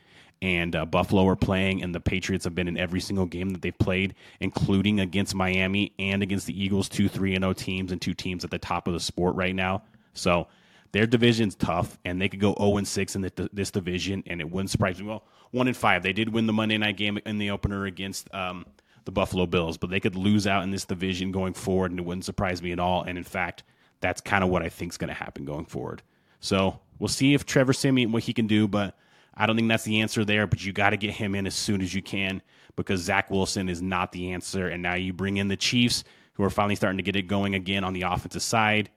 and 0.42 0.76
uh, 0.76 0.84
Buffalo 0.84 1.26
are 1.28 1.36
playing, 1.36 1.82
and 1.82 1.94
the 1.94 2.00
Patriots 2.00 2.44
have 2.44 2.54
been 2.54 2.68
in 2.68 2.76
every 2.76 3.00
single 3.00 3.26
game 3.26 3.50
that 3.50 3.62
they've 3.62 3.78
played, 3.78 4.14
including 4.40 5.00
against 5.00 5.34
Miami 5.34 5.92
and 5.98 6.22
against 6.22 6.46
the 6.46 6.62
Eagles, 6.62 6.88
two 6.88 7.08
3 7.08 7.34
and 7.34 7.42
0 7.42 7.52
teams 7.54 7.92
and 7.92 8.00
two 8.00 8.14
teams 8.14 8.44
at 8.44 8.50
the 8.50 8.58
top 8.58 8.86
of 8.86 8.94
the 8.94 9.00
sport 9.00 9.34
right 9.34 9.54
now. 9.54 9.82
So 10.12 10.48
their 10.92 11.06
division's 11.06 11.54
tough, 11.54 11.98
and 12.04 12.20
they 12.20 12.28
could 12.28 12.40
go 12.40 12.54
0 12.58 12.78
and 12.78 12.88
6 12.88 13.16
in 13.16 13.22
the, 13.22 13.50
this 13.52 13.70
division, 13.70 14.22
and 14.26 14.40
it 14.40 14.50
wouldn't 14.50 14.70
surprise 14.70 15.00
me. 15.00 15.06
Well, 15.06 15.24
1 15.52 15.68
and 15.68 15.76
5. 15.76 16.02
They 16.02 16.12
did 16.12 16.32
win 16.32 16.46
the 16.46 16.52
Monday 16.52 16.78
night 16.78 16.96
game 16.96 17.18
in 17.24 17.38
the 17.38 17.50
opener 17.50 17.86
against 17.86 18.32
um, 18.34 18.66
the 19.04 19.12
Buffalo 19.12 19.46
Bills, 19.46 19.78
but 19.78 19.90
they 19.90 20.00
could 20.00 20.16
lose 20.16 20.46
out 20.46 20.62
in 20.64 20.70
this 20.70 20.84
division 20.84 21.32
going 21.32 21.54
forward, 21.54 21.90
and 21.92 22.00
it 22.00 22.04
wouldn't 22.04 22.24
surprise 22.24 22.62
me 22.62 22.72
at 22.72 22.78
all. 22.78 23.02
And 23.02 23.16
in 23.16 23.24
fact, 23.24 23.62
that's 24.00 24.20
kind 24.20 24.44
of 24.44 24.50
what 24.50 24.62
I 24.62 24.68
think 24.68 24.92
is 24.92 24.98
going 24.98 25.08
to 25.08 25.14
happen 25.14 25.44
going 25.44 25.64
forward. 25.64 26.02
So 26.40 26.80
we'll 26.98 27.08
see 27.08 27.34
if 27.34 27.46
Trevor 27.46 27.72
Siemian 27.72 28.12
what 28.12 28.24
he 28.24 28.32
can 28.32 28.46
do, 28.46 28.68
but 28.68 28.96
I 29.36 29.46
don't 29.46 29.56
think 29.56 29.68
that's 29.68 29.84
the 29.84 30.00
answer 30.00 30.24
there. 30.24 30.46
But 30.46 30.64
you 30.64 30.72
got 30.72 30.90
to 30.90 30.96
get 30.96 31.12
him 31.12 31.34
in 31.34 31.46
as 31.46 31.54
soon 31.54 31.80
as 31.80 31.94
you 31.94 32.02
can 32.02 32.42
because 32.74 33.00
Zach 33.00 33.30
Wilson 33.30 33.68
is 33.68 33.82
not 33.82 34.12
the 34.12 34.32
answer. 34.32 34.68
And 34.68 34.82
now 34.82 34.94
you 34.94 35.12
bring 35.12 35.36
in 35.36 35.48
the 35.48 35.56
Chiefs, 35.56 36.04
who 36.34 36.44
are 36.44 36.50
finally 36.50 36.76
starting 36.76 36.98
to 36.98 37.02
get 37.02 37.16
it 37.16 37.22
going 37.22 37.54
again 37.54 37.84
on 37.84 37.92
the 37.92 38.02
offensive 38.02 38.42
side 38.42 38.90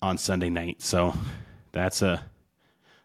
on 0.00 0.18
Sunday 0.18 0.50
night. 0.50 0.82
So 0.82 1.14
that's 1.72 2.02
a 2.02 2.24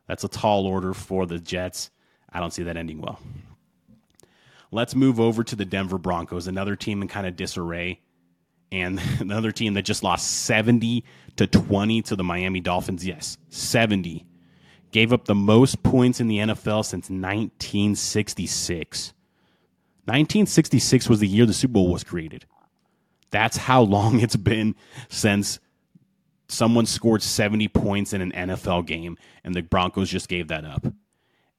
that's 0.07 0.23
a 0.23 0.27
tall 0.27 0.65
order 0.65 0.93
for 0.93 1.25
the 1.25 1.39
Jets. 1.39 1.89
I 2.31 2.39
don't 2.39 2.51
see 2.51 2.63
that 2.63 2.77
ending 2.77 3.01
well. 3.01 3.19
Let's 4.71 4.95
move 4.95 5.19
over 5.19 5.43
to 5.43 5.55
the 5.55 5.65
Denver 5.65 5.97
Broncos, 5.97 6.47
another 6.47 6.75
team 6.75 7.01
in 7.01 7.07
kind 7.07 7.27
of 7.27 7.35
disarray, 7.35 8.01
and 8.71 8.99
another 9.19 9.51
team 9.51 9.75
that 9.75 9.83
just 9.83 10.03
lost 10.03 10.45
70 10.45 11.03
to 11.35 11.47
20 11.47 12.01
to 12.03 12.15
the 12.15 12.23
Miami 12.23 12.59
Dolphins. 12.59 13.05
Yes, 13.05 13.37
70. 13.49 14.25
Gave 14.93 15.11
up 15.11 15.25
the 15.25 15.35
most 15.35 15.83
points 15.83 16.21
in 16.21 16.27
the 16.27 16.37
NFL 16.37 16.85
since 16.85 17.09
1966. 17.09 19.13
1966 20.05 21.09
was 21.09 21.19
the 21.19 21.27
year 21.27 21.45
the 21.45 21.53
Super 21.53 21.73
Bowl 21.73 21.91
was 21.91 22.03
created. 22.03 22.45
That's 23.31 23.57
how 23.57 23.81
long 23.81 24.21
it's 24.21 24.35
been 24.35 24.75
since 25.09 25.59
someone 26.47 26.85
scored 26.85 27.23
70 27.23 27.67
points 27.69 28.13
in 28.13 28.21
an 28.21 28.31
NFL 28.31 28.85
game, 28.85 29.17
and 29.43 29.55
the 29.55 29.61
Broncos 29.61 30.09
just 30.09 30.29
gave 30.29 30.49
that 30.49 30.63
up. 30.63 30.85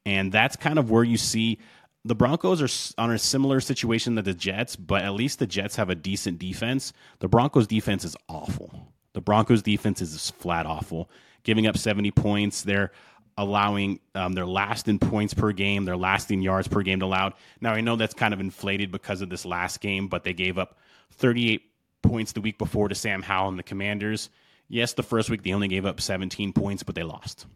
And 0.07 0.31
that's 0.31 0.57
kind 0.57 0.79
of 0.79 0.91
where 0.91 1.05
you 1.05 1.17
see 1.17 1.59
the 2.05 2.15
Broncos 2.15 2.63
are 2.63 3.03
on 3.03 3.11
a 3.11 3.19
similar 3.19 3.61
situation 3.61 4.17
to 4.17 4.23
the 4.23 4.35
Jets, 4.35 4.77
but 4.77 5.03
at 5.03 5.15
least 5.15 5.39
the 5.39 5.47
Jets 5.47 5.77
have 5.77 5.91
a 5.91 5.95
decent 5.95 6.39
defense. 6.39 6.93
The 7.21 7.29
Broncos' 7.29 7.67
defense 7.67 8.05
is 8.05 8.17
awful. 8.29 8.93
The 9.15 9.23
Broncos' 9.23 9.63
defense 9.63 10.03
is 10.03 10.31
flat 10.31 10.67
awful, 10.67 11.09
giving 11.45 11.67
up 11.67 11.79
70 11.79 12.11
points. 12.11 12.63
They're 12.63 12.93
allowing 13.37 14.01
um, 14.15 14.33
their 14.33 14.47
last 14.47 14.89
in 14.89 14.99
points 14.99 15.35
per 15.35 15.53
game, 15.53 15.85
their 15.85 15.97
last 15.97 16.31
in 16.31 16.43
yards 16.43 16.69
per 16.69 16.83
game 16.83 17.03
allowed. 17.03 17.35
Now 17.61 17.73
I 17.73 17.81
know 17.81 17.97
that's 17.97 18.15
kind 18.15 18.33
of 18.33 18.41
inflated 18.41 18.93
because 18.93 19.21
of 19.21 19.29
this 19.29 19.45
last 19.45 19.81
game, 19.81 20.09
but 20.09 20.25
they 20.25 20.33
gave 20.33 20.59
up 20.59 20.79
38 21.13 21.63
points 22.03 22.33
the 22.33 22.41
week 22.41 22.59
before 22.59 22.89
to 22.89 22.95
Sam 22.95 23.23
Howell 23.23 23.49
and 23.49 23.59
the 23.59 23.65
Commanders. 23.65 24.31
Yes, 24.69 24.93
the 24.93 25.03
first 25.03 25.31
week 25.31 25.43
they 25.43 25.53
only 25.53 25.69
gave 25.69 25.87
up 25.87 26.01
17 26.01 26.53
points, 26.53 26.83
but 26.83 26.95
they 26.95 27.03
lost. 27.03 27.47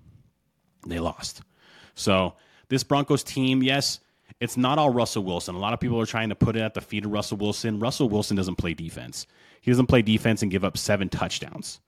They 0.86 0.98
lost. 0.98 1.42
So 1.94 2.34
this 2.68 2.84
Broncos 2.84 3.22
team, 3.22 3.62
yes, 3.62 4.00
it's 4.40 4.56
not 4.56 4.78
all 4.78 4.90
Russell 4.90 5.24
Wilson. 5.24 5.54
A 5.54 5.58
lot 5.58 5.72
of 5.72 5.80
people 5.80 6.00
are 6.00 6.06
trying 6.06 6.28
to 6.28 6.34
put 6.34 6.56
it 6.56 6.62
at 6.62 6.74
the 6.74 6.80
feet 6.80 7.04
of 7.04 7.10
Russell 7.10 7.38
Wilson. 7.38 7.80
Russell 7.80 8.08
Wilson 8.08 8.36
doesn't 8.36 8.56
play 8.56 8.74
defense. 8.74 9.26
He 9.60 9.70
doesn't 9.70 9.86
play 9.86 10.02
defense 10.02 10.42
and 10.42 10.50
give 10.50 10.64
up 10.64 10.76
seven 10.76 11.08
touchdowns. 11.08 11.80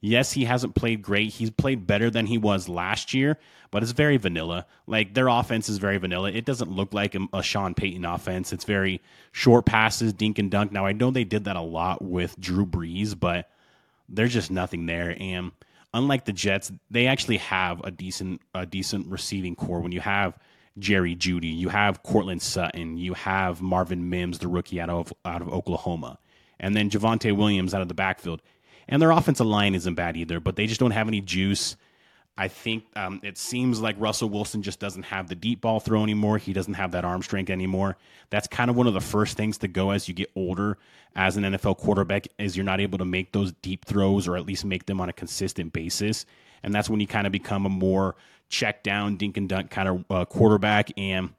Yes, 0.00 0.32
he 0.32 0.44
hasn't 0.44 0.74
played 0.74 1.02
great. 1.02 1.32
He's 1.32 1.50
played 1.50 1.86
better 1.86 2.10
than 2.10 2.26
he 2.26 2.38
was 2.38 2.68
last 2.68 3.12
year, 3.12 3.36
but 3.70 3.82
it's 3.82 3.92
very 3.92 4.16
vanilla. 4.16 4.66
Like 4.86 5.14
their 5.14 5.28
offense 5.28 5.68
is 5.68 5.78
very 5.78 5.98
vanilla. 5.98 6.30
It 6.30 6.44
doesn't 6.44 6.70
look 6.70 6.94
like 6.94 7.14
a, 7.14 7.26
a 7.32 7.42
Sean 7.42 7.74
Payton 7.74 8.04
offense. 8.04 8.52
It's 8.52 8.64
very 8.64 9.00
short 9.32 9.66
passes, 9.66 10.12
dink 10.12 10.38
and 10.38 10.50
dunk. 10.50 10.70
Now 10.70 10.86
I 10.86 10.92
know 10.92 11.10
they 11.10 11.24
did 11.24 11.44
that 11.44 11.56
a 11.56 11.60
lot 11.60 12.02
with 12.02 12.38
Drew 12.38 12.64
Brees, 12.64 13.18
but 13.18 13.50
there's 14.08 14.32
just 14.32 14.50
nothing 14.50 14.86
there. 14.86 15.16
And 15.18 15.50
unlike 15.92 16.24
the 16.24 16.32
Jets, 16.32 16.70
they 16.90 17.06
actually 17.06 17.38
have 17.38 17.80
a 17.84 17.90
decent 17.90 18.40
a 18.54 18.66
decent 18.66 19.08
receiving 19.08 19.56
corps. 19.56 19.80
When 19.80 19.92
you 19.92 20.00
have 20.00 20.38
Jerry 20.78 21.16
Jeudy, 21.16 21.54
you 21.56 21.70
have 21.70 22.04
Courtland 22.04 22.42
Sutton, 22.42 22.96
you 22.98 23.14
have 23.14 23.60
Marvin 23.60 24.08
Mims, 24.08 24.38
the 24.38 24.48
rookie 24.48 24.80
out 24.80 24.90
of 24.90 25.12
out 25.24 25.42
of 25.42 25.48
Oklahoma, 25.48 26.18
and 26.60 26.76
then 26.76 26.88
Javonte 26.88 27.36
Williams 27.36 27.74
out 27.74 27.82
of 27.82 27.88
the 27.88 27.94
backfield. 27.94 28.42
And 28.88 29.02
their 29.02 29.10
offensive 29.10 29.46
line 29.46 29.74
isn't 29.74 29.94
bad 29.94 30.16
either, 30.16 30.40
but 30.40 30.56
they 30.56 30.66
just 30.66 30.80
don't 30.80 30.92
have 30.92 31.08
any 31.08 31.20
juice. 31.20 31.76
I 32.38 32.48
think 32.48 32.84
um, 32.94 33.20
it 33.24 33.36
seems 33.36 33.80
like 33.80 33.96
Russell 33.98 34.30
Wilson 34.30 34.62
just 34.62 34.78
doesn't 34.78 35.02
have 35.02 35.28
the 35.28 35.34
deep 35.34 35.60
ball 35.60 35.80
throw 35.80 36.02
anymore. 36.04 36.38
He 36.38 36.52
doesn't 36.52 36.74
have 36.74 36.92
that 36.92 37.04
arm 37.04 37.20
strength 37.20 37.50
anymore. 37.50 37.96
That's 38.30 38.46
kind 38.46 38.70
of 38.70 38.76
one 38.76 38.86
of 38.86 38.94
the 38.94 39.00
first 39.00 39.36
things 39.36 39.58
to 39.58 39.68
go 39.68 39.90
as 39.90 40.08
you 40.08 40.14
get 40.14 40.30
older 40.36 40.78
as 41.16 41.36
an 41.36 41.42
NFL 41.42 41.78
quarterback 41.78 42.28
is 42.38 42.56
you're 42.56 42.64
not 42.64 42.80
able 42.80 42.98
to 42.98 43.04
make 43.04 43.32
those 43.32 43.52
deep 43.60 43.84
throws 43.84 44.28
or 44.28 44.36
at 44.36 44.46
least 44.46 44.64
make 44.64 44.86
them 44.86 45.00
on 45.00 45.08
a 45.08 45.12
consistent 45.12 45.72
basis. 45.72 46.26
And 46.62 46.72
that's 46.72 46.88
when 46.88 47.00
you 47.00 47.08
kind 47.08 47.26
of 47.26 47.32
become 47.32 47.66
a 47.66 47.70
more 47.70 48.14
check 48.48 48.84
down, 48.84 49.16
dink 49.16 49.36
and 49.36 49.48
dunk 49.48 49.70
kind 49.70 49.88
of 49.88 50.04
uh, 50.08 50.24
quarterback. 50.24 50.90
And 50.96 51.30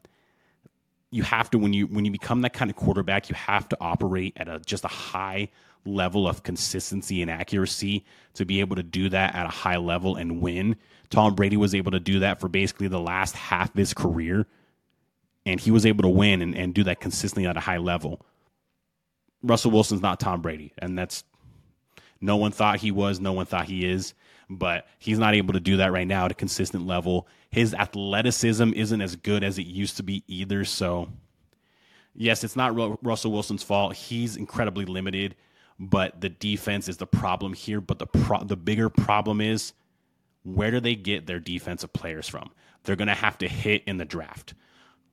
you 1.11 1.23
have 1.23 1.49
to 1.51 1.57
when 1.57 1.73
you 1.73 1.87
when 1.87 2.05
you 2.05 2.11
become 2.11 2.41
that 2.41 2.53
kind 2.53 2.69
of 2.69 2.75
quarterback, 2.75 3.29
you 3.29 3.35
have 3.35 3.69
to 3.69 3.77
operate 3.79 4.33
at 4.35 4.47
a 4.47 4.59
just 4.59 4.83
a 4.83 4.89
high 4.89 5.49
level 5.85 6.27
of 6.27 6.43
consistency 6.43 7.21
and 7.21 7.31
accuracy 7.31 8.05
to 8.33 8.45
be 8.45 8.59
able 8.59 8.75
to 8.75 8.83
do 8.83 9.09
that 9.09 9.35
at 9.35 9.45
a 9.45 9.49
high 9.49 9.77
level 9.77 10.15
and 10.15 10.41
win. 10.41 10.75
Tom 11.09 11.35
Brady 11.35 11.57
was 11.57 11.73
able 11.73 11.91
to 11.91 11.99
do 11.99 12.19
that 12.19 12.39
for 12.39 12.47
basically 12.47 12.87
the 12.87 12.99
last 12.99 13.35
half 13.35 13.69
of 13.69 13.75
his 13.75 13.93
career, 13.93 14.45
and 15.45 15.59
he 15.59 15.71
was 15.71 15.85
able 15.85 16.03
to 16.03 16.09
win 16.09 16.41
and, 16.41 16.55
and 16.55 16.73
do 16.73 16.83
that 16.83 16.99
consistently 16.99 17.47
at 17.47 17.57
a 17.57 17.61
high 17.61 17.77
level. 17.77 18.21
Russell 19.41 19.71
Wilson's 19.71 20.01
not 20.01 20.19
Tom 20.19 20.41
Brady, 20.41 20.73
and 20.77 20.97
that's 20.97 21.23
no 22.21 22.35
one 22.35 22.51
thought 22.51 22.79
he 22.79 22.91
was, 22.91 23.19
no 23.19 23.33
one 23.33 23.45
thought 23.45 23.65
he 23.65 23.85
is, 23.85 24.13
but 24.49 24.87
he's 24.99 25.17
not 25.17 25.33
able 25.33 25.53
to 25.53 25.59
do 25.59 25.77
that 25.77 25.91
right 25.91 26.07
now 26.07 26.25
at 26.25 26.31
a 26.31 26.35
consistent 26.35 26.85
level. 26.85 27.27
His 27.49 27.73
athleticism 27.73 28.73
isn't 28.73 29.01
as 29.01 29.15
good 29.15 29.43
as 29.43 29.57
it 29.57 29.65
used 29.65 29.97
to 29.97 30.03
be 30.03 30.23
either, 30.27 30.65
so 30.65 31.09
yes, 32.13 32.43
it's 32.43 32.55
not 32.55 33.03
Russell 33.03 33.31
Wilson's 33.31 33.63
fault. 33.63 33.95
He's 33.95 34.35
incredibly 34.35 34.85
limited 34.85 35.35
but 35.79 36.19
the 36.21 36.29
defense 36.29 36.89
is 36.89 36.97
the 36.97 37.07
problem 37.07 37.53
here. 37.53 37.81
But 37.81 37.99
the 37.99 38.07
pro- 38.07 38.43
the 38.43 38.57
bigger 38.57 38.89
problem 38.89 39.41
is 39.41 39.73
where 40.43 40.71
do 40.71 40.79
they 40.79 40.95
get 40.95 41.27
their 41.27 41.39
defensive 41.39 41.93
players 41.93 42.27
from? 42.27 42.51
They're 42.83 42.95
going 42.95 43.07
to 43.07 43.13
have 43.13 43.37
to 43.39 43.47
hit 43.47 43.83
in 43.85 43.97
the 43.97 44.05
draft. 44.05 44.53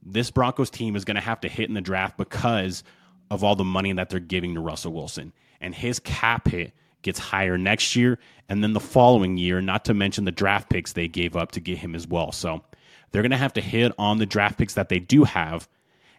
This 0.02 0.30
Broncos 0.30 0.70
team 0.70 0.96
is 0.96 1.04
going 1.04 1.16
to 1.16 1.20
have 1.20 1.40
to 1.40 1.48
hit 1.48 1.68
in 1.68 1.74
the 1.74 1.80
draft 1.80 2.16
because 2.16 2.84
of 3.30 3.42
all 3.42 3.56
the 3.56 3.64
money 3.64 3.92
that 3.92 4.08
they're 4.08 4.20
giving 4.20 4.54
to 4.54 4.60
Russell 4.60 4.92
Wilson. 4.92 5.32
And 5.60 5.74
his 5.74 5.98
cap 5.98 6.48
hit 6.48 6.72
gets 7.02 7.18
higher 7.18 7.58
next 7.58 7.96
year 7.96 8.18
and 8.48 8.62
then 8.62 8.72
the 8.72 8.80
following 8.80 9.36
year, 9.36 9.60
not 9.60 9.84
to 9.86 9.94
mention 9.94 10.24
the 10.24 10.30
draft 10.30 10.70
picks 10.70 10.92
they 10.92 11.08
gave 11.08 11.36
up 11.36 11.52
to 11.52 11.60
get 11.60 11.78
him 11.78 11.94
as 11.94 12.06
well. 12.06 12.32
So 12.32 12.62
they're 13.10 13.22
going 13.22 13.30
to 13.32 13.36
have 13.36 13.52
to 13.54 13.60
hit 13.60 13.92
on 13.98 14.18
the 14.18 14.26
draft 14.26 14.58
picks 14.58 14.74
that 14.74 14.88
they 14.88 15.00
do 15.00 15.24
have 15.24 15.68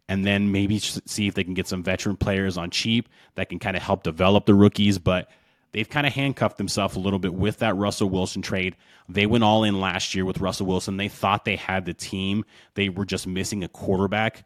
and 0.09 0.25
then 0.25 0.51
maybe 0.51 0.79
see 0.79 1.27
if 1.27 1.33
they 1.33 1.43
can 1.43 1.53
get 1.53 1.67
some 1.67 1.83
veteran 1.83 2.15
players 2.15 2.57
on 2.57 2.69
cheap 2.69 3.09
that 3.35 3.49
can 3.49 3.59
kind 3.59 3.75
of 3.75 3.83
help 3.83 4.03
develop 4.03 4.45
the 4.45 4.53
rookies. 4.53 4.99
But 4.99 5.29
they've 5.73 5.89
kind 5.89 6.07
of 6.07 6.13
handcuffed 6.13 6.57
themselves 6.57 6.95
a 6.95 6.99
little 6.99 7.19
bit 7.19 7.33
with 7.33 7.59
that 7.59 7.75
Russell 7.75 8.09
Wilson 8.09 8.41
trade. 8.41 8.75
They 9.09 9.25
went 9.25 9.43
all 9.43 9.63
in 9.63 9.81
last 9.81 10.15
year 10.15 10.25
with 10.25 10.39
Russell 10.39 10.65
Wilson. 10.65 10.97
They 10.97 11.09
thought 11.09 11.45
they 11.45 11.57
had 11.57 11.85
the 11.85 11.93
team, 11.93 12.45
they 12.75 12.89
were 12.89 13.05
just 13.05 13.27
missing 13.27 13.63
a 13.63 13.67
quarterback. 13.67 14.45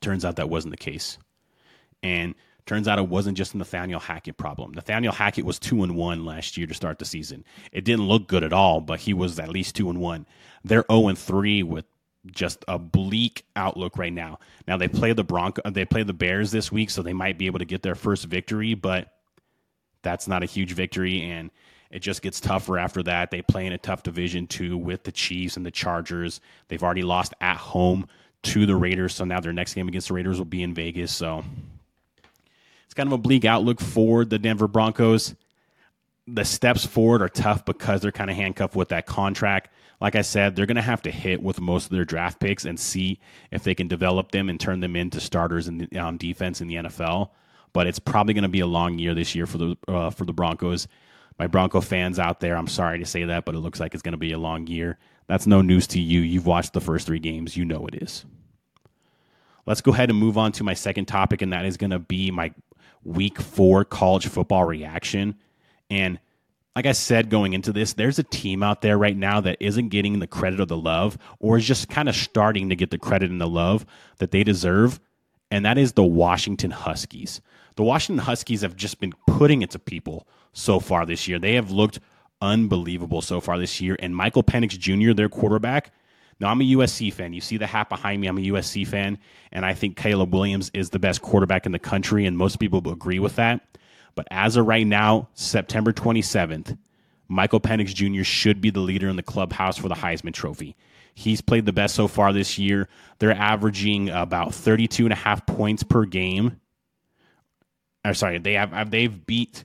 Turns 0.00 0.24
out 0.24 0.36
that 0.36 0.50
wasn't 0.50 0.72
the 0.72 0.76
case. 0.76 1.18
And 2.02 2.34
turns 2.66 2.86
out 2.86 2.98
it 2.98 3.08
wasn't 3.08 3.38
just 3.38 3.54
a 3.54 3.56
Nathaniel 3.56 3.98
Hackett 4.00 4.36
problem. 4.36 4.72
Nathaniel 4.72 5.12
Hackett 5.12 5.44
was 5.44 5.58
2 5.58 5.82
and 5.82 5.96
1 5.96 6.24
last 6.24 6.56
year 6.56 6.66
to 6.66 6.74
start 6.74 6.98
the 6.98 7.04
season. 7.04 7.44
It 7.72 7.84
didn't 7.84 8.06
look 8.06 8.26
good 8.26 8.44
at 8.44 8.52
all, 8.52 8.80
but 8.80 9.00
he 9.00 9.14
was 9.14 9.38
at 9.38 9.48
least 9.48 9.76
2 9.76 9.88
and 9.88 10.00
1. 10.00 10.26
They're 10.64 10.84
0 10.90 11.08
and 11.08 11.18
3 11.18 11.62
with 11.62 11.86
just 12.32 12.64
a 12.68 12.78
bleak 12.78 13.44
outlook 13.54 13.98
right 13.98 14.12
now. 14.12 14.38
Now 14.66 14.76
they 14.76 14.88
play 14.88 15.12
the 15.12 15.24
Bronco, 15.24 15.62
they 15.70 15.84
play 15.84 16.02
the 16.02 16.12
Bears 16.12 16.50
this 16.50 16.70
week, 16.70 16.90
so 16.90 17.02
they 17.02 17.12
might 17.12 17.38
be 17.38 17.46
able 17.46 17.58
to 17.58 17.64
get 17.64 17.82
their 17.82 17.94
first 17.94 18.24
victory, 18.24 18.74
but 18.74 19.12
that's 20.02 20.28
not 20.28 20.42
a 20.42 20.46
huge 20.46 20.72
victory, 20.72 21.22
and 21.22 21.50
it 21.90 22.00
just 22.00 22.22
gets 22.22 22.40
tougher 22.40 22.78
after 22.78 23.02
that. 23.04 23.30
They 23.30 23.42
play 23.42 23.66
in 23.66 23.72
a 23.72 23.78
tough 23.78 24.02
division 24.02 24.46
too 24.46 24.76
with 24.76 25.04
the 25.04 25.12
Chiefs 25.12 25.56
and 25.56 25.64
the 25.64 25.70
Chargers. 25.70 26.40
They've 26.68 26.82
already 26.82 27.02
lost 27.02 27.34
at 27.40 27.56
home 27.56 28.06
to 28.42 28.66
the 28.66 28.76
Raiders, 28.76 29.14
so 29.14 29.24
now 29.24 29.40
their 29.40 29.52
next 29.52 29.74
game 29.74 29.88
against 29.88 30.08
the 30.08 30.14
Raiders 30.14 30.38
will 30.38 30.44
be 30.44 30.62
in 30.62 30.74
Vegas. 30.74 31.12
So 31.12 31.44
it's 32.84 32.94
kind 32.94 33.08
of 33.08 33.12
a 33.12 33.18
bleak 33.18 33.44
outlook 33.44 33.80
for 33.80 34.24
the 34.24 34.38
Denver 34.38 34.68
Broncos. 34.68 35.34
The 36.26 36.44
steps 36.44 36.84
forward 36.84 37.22
are 37.22 37.28
tough 37.28 37.64
because 37.64 38.00
they're 38.00 38.12
kind 38.12 38.30
of 38.30 38.36
handcuffed 38.36 38.74
with 38.74 38.88
that 38.88 39.06
contract 39.06 39.70
like 40.00 40.14
I 40.14 40.22
said, 40.22 40.54
they're 40.54 40.66
going 40.66 40.76
to 40.76 40.82
have 40.82 41.02
to 41.02 41.10
hit 41.10 41.42
with 41.42 41.60
most 41.60 41.86
of 41.86 41.90
their 41.90 42.04
draft 42.04 42.38
picks 42.38 42.64
and 42.64 42.78
see 42.78 43.18
if 43.50 43.64
they 43.64 43.74
can 43.74 43.88
develop 43.88 44.30
them 44.30 44.48
and 44.48 44.60
turn 44.60 44.80
them 44.80 44.94
into 44.96 45.20
starters 45.20 45.68
in 45.68 45.78
the, 45.78 45.98
on 45.98 46.18
defense 46.18 46.60
in 46.60 46.68
the 46.68 46.74
NFL. 46.74 47.30
But 47.72 47.86
it's 47.86 47.98
probably 47.98 48.34
going 48.34 48.42
to 48.42 48.48
be 48.48 48.60
a 48.60 48.66
long 48.66 48.98
year 48.98 49.14
this 49.14 49.34
year 49.34 49.46
for 49.46 49.58
the 49.58 49.76
uh, 49.88 50.10
for 50.10 50.24
the 50.24 50.32
Broncos. 50.32 50.88
My 51.38 51.46
Bronco 51.46 51.82
fans 51.82 52.18
out 52.18 52.40
there, 52.40 52.56
I'm 52.56 52.68
sorry 52.68 52.98
to 52.98 53.04
say 53.04 53.24
that, 53.24 53.44
but 53.44 53.54
it 53.54 53.58
looks 53.58 53.78
like 53.78 53.92
it's 53.92 54.02
going 54.02 54.12
to 54.12 54.18
be 54.18 54.32
a 54.32 54.38
long 54.38 54.66
year. 54.66 54.98
That's 55.26 55.46
no 55.46 55.60
news 55.60 55.86
to 55.88 56.00
you. 56.00 56.20
You've 56.20 56.46
watched 56.46 56.72
the 56.72 56.80
first 56.80 57.06
three 57.06 57.18
games, 57.18 57.56
you 57.56 57.64
know 57.66 57.86
it 57.86 58.02
is. 58.02 58.24
Let's 59.66 59.82
go 59.82 59.92
ahead 59.92 60.08
and 60.08 60.18
move 60.18 60.38
on 60.38 60.52
to 60.52 60.64
my 60.64 60.72
second 60.72 61.06
topic, 61.06 61.42
and 61.42 61.52
that 61.52 61.66
is 61.66 61.76
going 61.76 61.90
to 61.90 61.98
be 61.98 62.30
my 62.30 62.54
week 63.04 63.38
four 63.38 63.84
college 63.84 64.28
football 64.28 64.64
reaction. 64.64 65.34
And 65.90 66.18
like 66.74 66.86
I 66.86 66.92
said 66.92 67.30
going 67.30 67.54
into 67.54 67.72
this, 67.72 67.94
there's 67.94 68.18
a 68.18 68.22
team 68.22 68.62
out 68.62 68.82
there 68.82 68.98
right 68.98 69.16
now 69.16 69.40
that 69.40 69.56
isn't 69.60 69.88
getting 69.88 70.18
the 70.18 70.26
credit 70.26 70.60
or 70.60 70.66
the 70.66 70.76
love, 70.76 71.16
or 71.40 71.56
is 71.56 71.64
just 71.64 71.88
kind 71.88 72.08
of 72.08 72.14
starting 72.14 72.68
to 72.68 72.76
get 72.76 72.90
the 72.90 72.98
credit 72.98 73.30
and 73.30 73.40
the 73.40 73.48
love 73.48 73.86
that 74.18 74.30
they 74.30 74.44
deserve, 74.44 75.00
and 75.50 75.64
that 75.64 75.78
is 75.78 75.94
the 75.94 76.04
Washington 76.04 76.70
Huskies. 76.70 77.40
The 77.76 77.82
Washington 77.82 78.24
Huskies 78.24 78.60
have 78.60 78.76
just 78.76 79.00
been 79.00 79.14
putting 79.26 79.62
it 79.62 79.70
to 79.70 79.78
people 79.78 80.26
so 80.52 80.78
far 80.78 81.06
this 81.06 81.26
year. 81.26 81.38
They 81.38 81.54
have 81.54 81.70
looked 81.70 82.00
unbelievable 82.42 83.22
so 83.22 83.40
far 83.40 83.58
this 83.58 83.80
year, 83.80 83.96
and 83.98 84.14
Michael 84.14 84.42
Penix 84.42 84.78
Jr., 84.78 85.14
their 85.14 85.30
quarterback. 85.30 85.92
Now, 86.40 86.48
I'm 86.48 86.60
a 86.60 86.64
USC 86.64 87.10
fan. 87.10 87.32
You 87.32 87.40
see 87.40 87.56
the 87.56 87.66
hat 87.66 87.88
behind 87.88 88.20
me. 88.20 88.26
I'm 88.26 88.36
a 88.36 88.42
USC 88.42 88.86
fan, 88.86 89.16
and 89.52 89.64
I 89.64 89.72
think 89.72 89.96
Caleb 89.96 90.34
Williams 90.34 90.70
is 90.74 90.90
the 90.90 90.98
best 90.98 91.22
quarterback 91.22 91.64
in 91.64 91.72
the 91.72 91.78
country, 91.78 92.26
and 92.26 92.36
most 92.36 92.58
people 92.58 92.86
agree 92.90 93.18
with 93.18 93.36
that. 93.36 93.62
But 94.16 94.26
as 94.32 94.56
of 94.56 94.66
right 94.66 94.86
now, 94.86 95.28
September 95.34 95.92
27th, 95.92 96.76
Michael 97.28 97.60
Penix 97.60 97.94
Jr. 97.94 98.24
should 98.24 98.60
be 98.60 98.70
the 98.70 98.80
leader 98.80 99.08
in 99.08 99.16
the 99.16 99.22
clubhouse 99.22 99.76
for 99.76 99.88
the 99.88 99.94
Heisman 99.94 100.34
Trophy. 100.34 100.74
He's 101.14 101.40
played 101.40 101.66
the 101.66 101.72
best 101.72 101.94
so 101.94 102.08
far 102.08 102.32
this 102.32 102.58
year. 102.58 102.88
They're 103.18 103.32
averaging 103.32 104.10
about 104.10 104.54
32 104.54 105.04
and 105.04 105.12
a 105.12 105.16
half 105.16 105.46
points 105.46 105.82
per 105.82 106.04
game. 106.04 106.60
Or 108.04 108.14
sorry, 108.14 108.38
they 108.38 108.54
have 108.54 108.90
they've 108.90 109.26
beat 109.26 109.64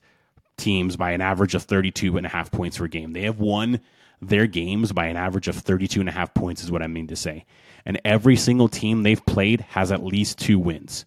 teams 0.58 0.96
by 0.96 1.12
an 1.12 1.22
average 1.22 1.56
of 1.56 1.64
32 1.64 2.18
and 2.18 2.26
a 2.26 2.30
half 2.30 2.52
points 2.52 2.78
per 2.78 2.88
game. 2.88 3.14
They 3.14 3.24
have 3.24 3.40
won 3.40 3.82
their 4.22 4.48
games 4.48 4.92
by 4.92 5.08
an 5.08 5.18
average 5.18 5.48
of 5.48 5.56
32 5.56 6.00
and 6.00 6.10
a 6.10 6.12
half 6.12 6.34
points 6.34 6.64
is 6.64 6.72
what 6.72 6.84
I 6.84 6.88
mean 6.88 7.08
to 7.08 7.16
say. 7.16 7.46
And 7.86 8.00
every 8.06 8.36
single 8.36 8.70
team 8.70 9.04
they've 9.04 9.26
played 9.26 9.62
has 9.62 9.92
at 9.92 10.04
least 10.04 10.38
two 10.38 10.60
wins. 10.60 11.06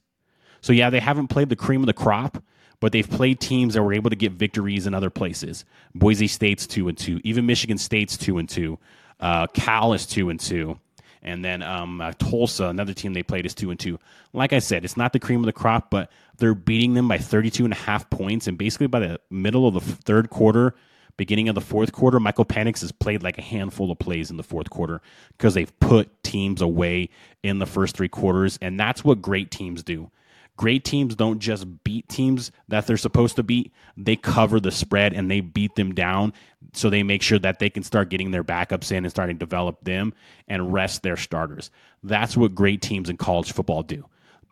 So 0.60 0.72
yeah, 0.72 0.90
they 0.90 1.00
haven't 1.00 1.28
played 1.28 1.48
the 1.48 1.56
cream 1.56 1.80
of 1.82 1.86
the 1.86 1.92
crop, 1.92 2.42
but 2.84 2.92
they've 2.92 3.08
played 3.08 3.40
teams 3.40 3.72
that 3.72 3.82
were 3.82 3.94
able 3.94 4.10
to 4.10 4.16
get 4.16 4.32
victories 4.32 4.86
in 4.86 4.92
other 4.92 5.08
places. 5.08 5.64
Boise 5.94 6.26
State's 6.26 6.66
two 6.66 6.86
and 6.86 6.98
two, 6.98 7.18
even 7.24 7.46
Michigan 7.46 7.78
State's 7.78 8.14
two 8.14 8.36
and 8.36 8.46
two. 8.46 8.78
Uh, 9.18 9.46
Cal 9.46 9.94
is 9.94 10.04
two 10.04 10.28
and 10.28 10.38
two, 10.38 10.78
and 11.22 11.42
then 11.42 11.62
um, 11.62 12.02
uh, 12.02 12.12
Tulsa, 12.18 12.66
another 12.66 12.92
team 12.92 13.14
they 13.14 13.22
played, 13.22 13.46
is 13.46 13.54
two 13.54 13.70
and 13.70 13.80
two. 13.80 13.98
Like 14.34 14.52
I 14.52 14.58
said, 14.58 14.84
it's 14.84 14.98
not 14.98 15.14
the 15.14 15.18
cream 15.18 15.40
of 15.40 15.46
the 15.46 15.52
crop, 15.54 15.88
but 15.88 16.12
they're 16.36 16.54
beating 16.54 16.92
them 16.92 17.08
by 17.08 17.16
32 17.16 17.64
and 17.64 17.72
a 17.72 17.76
half 17.76 18.10
points, 18.10 18.48
and 18.48 18.58
basically 18.58 18.88
by 18.88 19.00
the 19.00 19.18
middle 19.30 19.66
of 19.66 19.72
the 19.72 19.80
third 19.80 20.28
quarter. 20.28 20.74
Beginning 21.16 21.48
of 21.48 21.54
the 21.54 21.62
fourth 21.62 21.90
quarter, 21.90 22.20
Michael 22.20 22.44
Penix 22.44 22.82
has 22.82 22.92
played 22.92 23.22
like 23.22 23.38
a 23.38 23.42
handful 23.42 23.90
of 23.90 23.98
plays 23.98 24.30
in 24.30 24.36
the 24.36 24.42
fourth 24.42 24.68
quarter 24.68 25.00
because 25.38 25.54
they've 25.54 25.72
put 25.80 26.22
teams 26.22 26.60
away 26.60 27.08
in 27.42 27.60
the 27.60 27.66
first 27.66 27.96
three 27.96 28.10
quarters, 28.10 28.58
and 28.60 28.78
that's 28.78 29.02
what 29.02 29.22
great 29.22 29.50
teams 29.50 29.82
do. 29.82 30.10
Great 30.56 30.84
teams 30.84 31.16
don't 31.16 31.40
just 31.40 31.82
beat 31.82 32.08
teams 32.08 32.52
that 32.68 32.86
they're 32.86 32.96
supposed 32.96 33.36
to 33.36 33.42
beat, 33.42 33.72
they 33.96 34.16
cover 34.16 34.60
the 34.60 34.70
spread 34.70 35.12
and 35.12 35.30
they 35.30 35.40
beat 35.40 35.74
them 35.74 35.94
down. 35.94 36.32
So 36.72 36.90
they 36.90 37.02
make 37.02 37.22
sure 37.22 37.38
that 37.40 37.58
they 37.58 37.70
can 37.70 37.82
start 37.82 38.08
getting 38.08 38.30
their 38.30 38.44
backups 38.44 38.92
in 38.92 39.04
and 39.04 39.10
starting 39.10 39.36
to 39.36 39.44
develop 39.44 39.82
them 39.84 40.14
and 40.48 40.72
rest 40.72 41.02
their 41.02 41.16
starters. 41.16 41.70
That's 42.02 42.36
what 42.36 42.54
great 42.54 42.82
teams 42.82 43.10
in 43.10 43.16
college 43.16 43.52
football 43.52 43.82
do. 43.82 44.04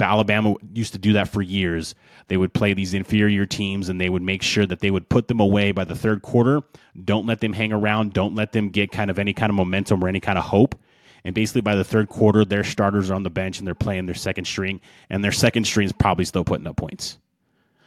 Alabama 0.03 0.57
used 0.73 0.93
to 0.93 0.99
do 0.99 1.13
that 1.15 1.29
for 1.29 1.41
years. 1.41 1.95
They 2.29 2.37
would 2.37 2.53
play 2.53 2.75
these 2.75 2.95
inferior 2.95 3.47
teams 3.47 3.89
and 3.89 4.01
they 4.01 4.09
would 4.09 4.23
make 4.23 4.43
sure 4.43 4.67
that 4.67 4.81
they 4.81 4.91
would 4.91 5.09
put 5.09 5.29
them 5.29 5.41
away 5.41 5.73
by 5.73 5.85
the 5.85 5.95
third 5.95 6.23
quarter. 6.23 6.63
Don't 7.05 7.27
let 7.27 7.41
them 7.41 7.53
hang 7.53 7.73
around. 7.73 8.13
Don't 8.13 8.35
let 8.35 8.53
them 8.53 8.69
get 8.69 8.91
kind 8.91 9.11
of 9.11 9.19
any 9.19 9.33
kind 9.33 9.51
of 9.51 9.57
momentum 9.57 10.03
or 10.03 10.09
any 10.09 10.21
kind 10.21 10.39
of 10.39 10.45
hope. 10.45 10.75
And 11.25 11.35
basically, 11.35 11.61
by 11.61 11.77
the 11.77 11.85
third 11.85 12.09
quarter, 12.09 12.45
their 12.45 12.65
starters 12.65 13.11
are 13.11 13.15
on 13.15 13.23
the 13.23 13.31
bench 13.31 13.59
and 13.59 13.67
they're 13.67 13.75
playing 13.75 14.07
their 14.07 14.15
second 14.15 14.45
string, 14.47 14.81
and 15.09 15.23
their 15.23 15.33
second 15.33 15.65
string 15.65 15.87
is 15.87 15.93
probably 15.93 16.25
still 16.25 16.45
putting 16.45 16.67
up 16.67 16.77
points. 16.77 17.19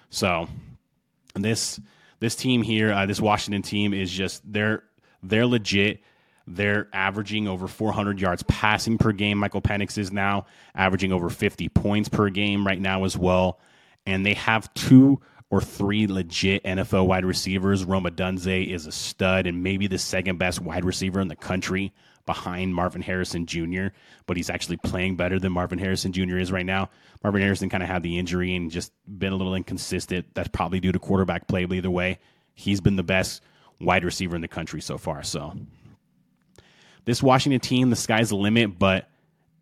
So, 0.10 0.48
this 1.34 1.80
this 2.20 2.36
team 2.36 2.62
here, 2.62 2.92
uh, 2.92 3.06
this 3.06 3.20
Washington 3.20 3.62
team, 3.62 3.94
is 3.94 4.12
just 4.12 4.42
they're 4.52 4.84
they're 5.22 5.46
legit. 5.46 6.02
They're 6.48 6.88
averaging 6.94 7.48
over 7.48 7.68
400 7.68 8.22
yards 8.22 8.44
passing 8.44 9.00
per 9.00 9.12
game. 9.12 9.40
Michael 9.40 9.62
Penix 9.62 9.98
is 9.98 10.12
now 10.12 10.46
averaging 10.76 11.12
over 11.12 11.30
50 11.30 11.70
points 11.70 12.08
per 12.08 12.30
game 12.30 12.66
right 12.66 12.80
now 12.80 13.04
as 13.04 13.18
well. 13.18 13.60
And 14.06 14.24
they 14.24 14.36
have 14.36 14.72
two 14.76 15.22
or 15.56 15.62
three 15.62 16.06
legit 16.06 16.62
NFL 16.66 17.08
wide 17.08 17.24
receivers. 17.24 17.86
Rome 17.86 18.04
Odunze 18.04 18.68
is 18.68 18.88
a 18.88 18.92
stud 18.92 19.48
and 19.48 19.64
maybe 19.64 19.88
the 19.88 19.98
second 19.98 20.38
best 20.38 20.60
wide 20.60 20.84
receiver 20.84 21.22
in 21.22 21.30
the 21.30 21.36
country 21.36 21.94
behind 22.26 22.76
Marvin 22.76 23.02
Harrison 23.02 23.46
Jr., 23.46 23.88
but 24.26 24.36
he's 24.36 24.50
actually 24.50 24.76
playing 24.78 25.16
better 25.16 25.40
than 25.40 25.54
Marvin 25.54 25.80
Harrison 25.80 26.12
Jr. 26.12 26.38
is 26.40 26.52
right 26.52 26.66
now. 26.66 26.90
Marvin 27.24 27.42
Harrison 27.42 27.70
kind 27.70 27.84
of 27.84 27.88
had 27.88 28.04
the 28.04 28.20
injury 28.20 28.54
and 28.54 28.70
just 28.70 28.92
been 29.08 29.32
a 29.32 29.36
little 29.38 29.56
inconsistent. 29.56 30.26
That's 30.34 30.50
probably 30.50 30.82
due 30.82 30.92
to 30.92 31.00
quarterback 31.00 31.48
play, 31.48 31.64
but 31.64 31.78
either 31.78 31.92
way, 31.92 32.20
he's 32.54 32.82
been 32.82 32.98
the 32.98 33.04
best 33.04 33.42
wide 33.80 34.04
receiver 34.04 34.36
in 34.36 34.42
the 34.42 34.50
country 34.50 34.82
so 34.82 34.98
far. 34.98 35.24
So 35.24 35.54
this 37.06 37.24
Washington 37.24 37.62
team, 37.62 37.92
the 37.92 37.96
sky's 37.96 38.30
the 38.30 38.36
limit, 38.36 38.78
but 38.78 39.08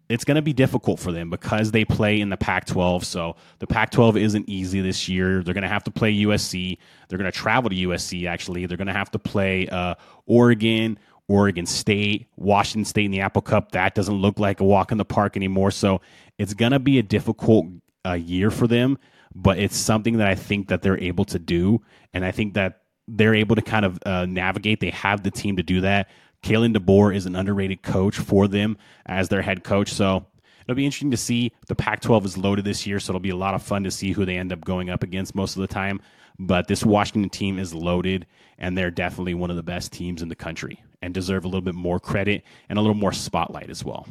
it's 0.09 0.23
going 0.23 0.35
to 0.35 0.41
be 0.41 0.53
difficult 0.53 0.99
for 0.99 1.11
them 1.11 1.29
because 1.29 1.71
they 1.71 1.85
play 1.85 2.19
in 2.19 2.29
the 2.29 2.37
Pac 2.37 2.65
12. 2.65 3.05
So 3.05 3.35
the 3.59 3.67
Pac 3.67 3.91
12 3.91 4.17
isn't 4.17 4.49
easy 4.49 4.81
this 4.81 5.07
year. 5.07 5.41
They're 5.43 5.53
going 5.53 5.63
to 5.63 5.69
have 5.69 5.83
to 5.85 5.91
play 5.91 6.13
USC. 6.13 6.77
They're 7.07 7.17
going 7.17 7.31
to 7.31 7.37
travel 7.37 7.69
to 7.69 7.75
USC, 7.75 8.27
actually. 8.27 8.65
They're 8.65 8.77
going 8.77 8.87
to 8.87 8.93
have 8.93 9.11
to 9.11 9.19
play 9.19 9.67
uh, 9.69 9.95
Oregon, 10.25 10.99
Oregon 11.27 11.65
State, 11.65 12.27
Washington 12.35 12.85
State 12.85 13.05
in 13.05 13.11
the 13.11 13.21
Apple 13.21 13.41
Cup. 13.41 13.71
That 13.71 13.95
doesn't 13.95 14.15
look 14.15 14.39
like 14.39 14.59
a 14.59 14.65
walk 14.65 14.91
in 14.91 14.97
the 14.97 15.05
park 15.05 15.37
anymore. 15.37 15.71
So 15.71 16.01
it's 16.37 16.53
going 16.53 16.73
to 16.73 16.79
be 16.79 16.99
a 16.99 17.03
difficult 17.03 17.67
uh, 18.05 18.13
year 18.13 18.51
for 18.51 18.67
them, 18.67 18.97
but 19.33 19.57
it's 19.57 19.77
something 19.77 20.17
that 20.17 20.27
I 20.27 20.35
think 20.35 20.67
that 20.67 20.81
they're 20.81 20.99
able 20.99 21.25
to 21.25 21.39
do. 21.39 21.81
And 22.13 22.25
I 22.25 22.31
think 22.31 22.55
that 22.55 22.81
they're 23.07 23.35
able 23.35 23.55
to 23.55 23.61
kind 23.61 23.85
of 23.85 23.99
uh, 24.05 24.25
navigate. 24.25 24.79
They 24.79 24.91
have 24.91 25.23
the 25.23 25.31
team 25.31 25.57
to 25.57 25.63
do 25.63 25.81
that. 25.81 26.09
Kalen 26.43 26.75
DeBoer 26.75 27.15
is 27.15 27.25
an 27.25 27.35
underrated 27.35 27.81
coach 27.81 28.17
for 28.17 28.47
them 28.47 28.77
as 29.05 29.29
their 29.29 29.41
head 29.41 29.63
coach. 29.63 29.91
So 29.91 30.25
it'll 30.63 30.75
be 30.75 30.85
interesting 30.85 31.11
to 31.11 31.17
see. 31.17 31.51
The 31.67 31.75
Pac 31.75 32.01
12 32.01 32.25
is 32.25 32.37
loaded 32.37 32.65
this 32.65 32.85
year, 32.85 32.99
so 32.99 33.11
it'll 33.11 33.19
be 33.19 33.29
a 33.29 33.35
lot 33.35 33.55
of 33.55 33.63
fun 33.63 33.83
to 33.85 33.91
see 33.91 34.11
who 34.11 34.25
they 34.25 34.37
end 34.37 34.51
up 34.51 34.63
going 34.63 34.89
up 34.89 35.03
against 35.03 35.35
most 35.35 35.55
of 35.55 35.61
the 35.61 35.67
time. 35.67 36.01
But 36.37 36.67
this 36.67 36.83
Washington 36.83 37.29
team 37.29 37.57
is 37.57 37.73
loaded, 37.73 38.25
and 38.57 38.77
they're 38.77 38.91
definitely 38.91 39.35
one 39.35 39.49
of 39.49 39.55
the 39.55 39.63
best 39.63 39.91
teams 39.91 40.21
in 40.21 40.29
the 40.29 40.35
country 40.35 40.83
and 41.01 41.13
deserve 41.13 41.45
a 41.45 41.47
little 41.47 41.61
bit 41.61 41.75
more 41.75 41.99
credit 41.99 42.43
and 42.69 42.77
a 42.77 42.81
little 42.81 42.95
more 42.95 43.13
spotlight 43.13 43.69
as 43.69 43.83
well. 43.83 44.07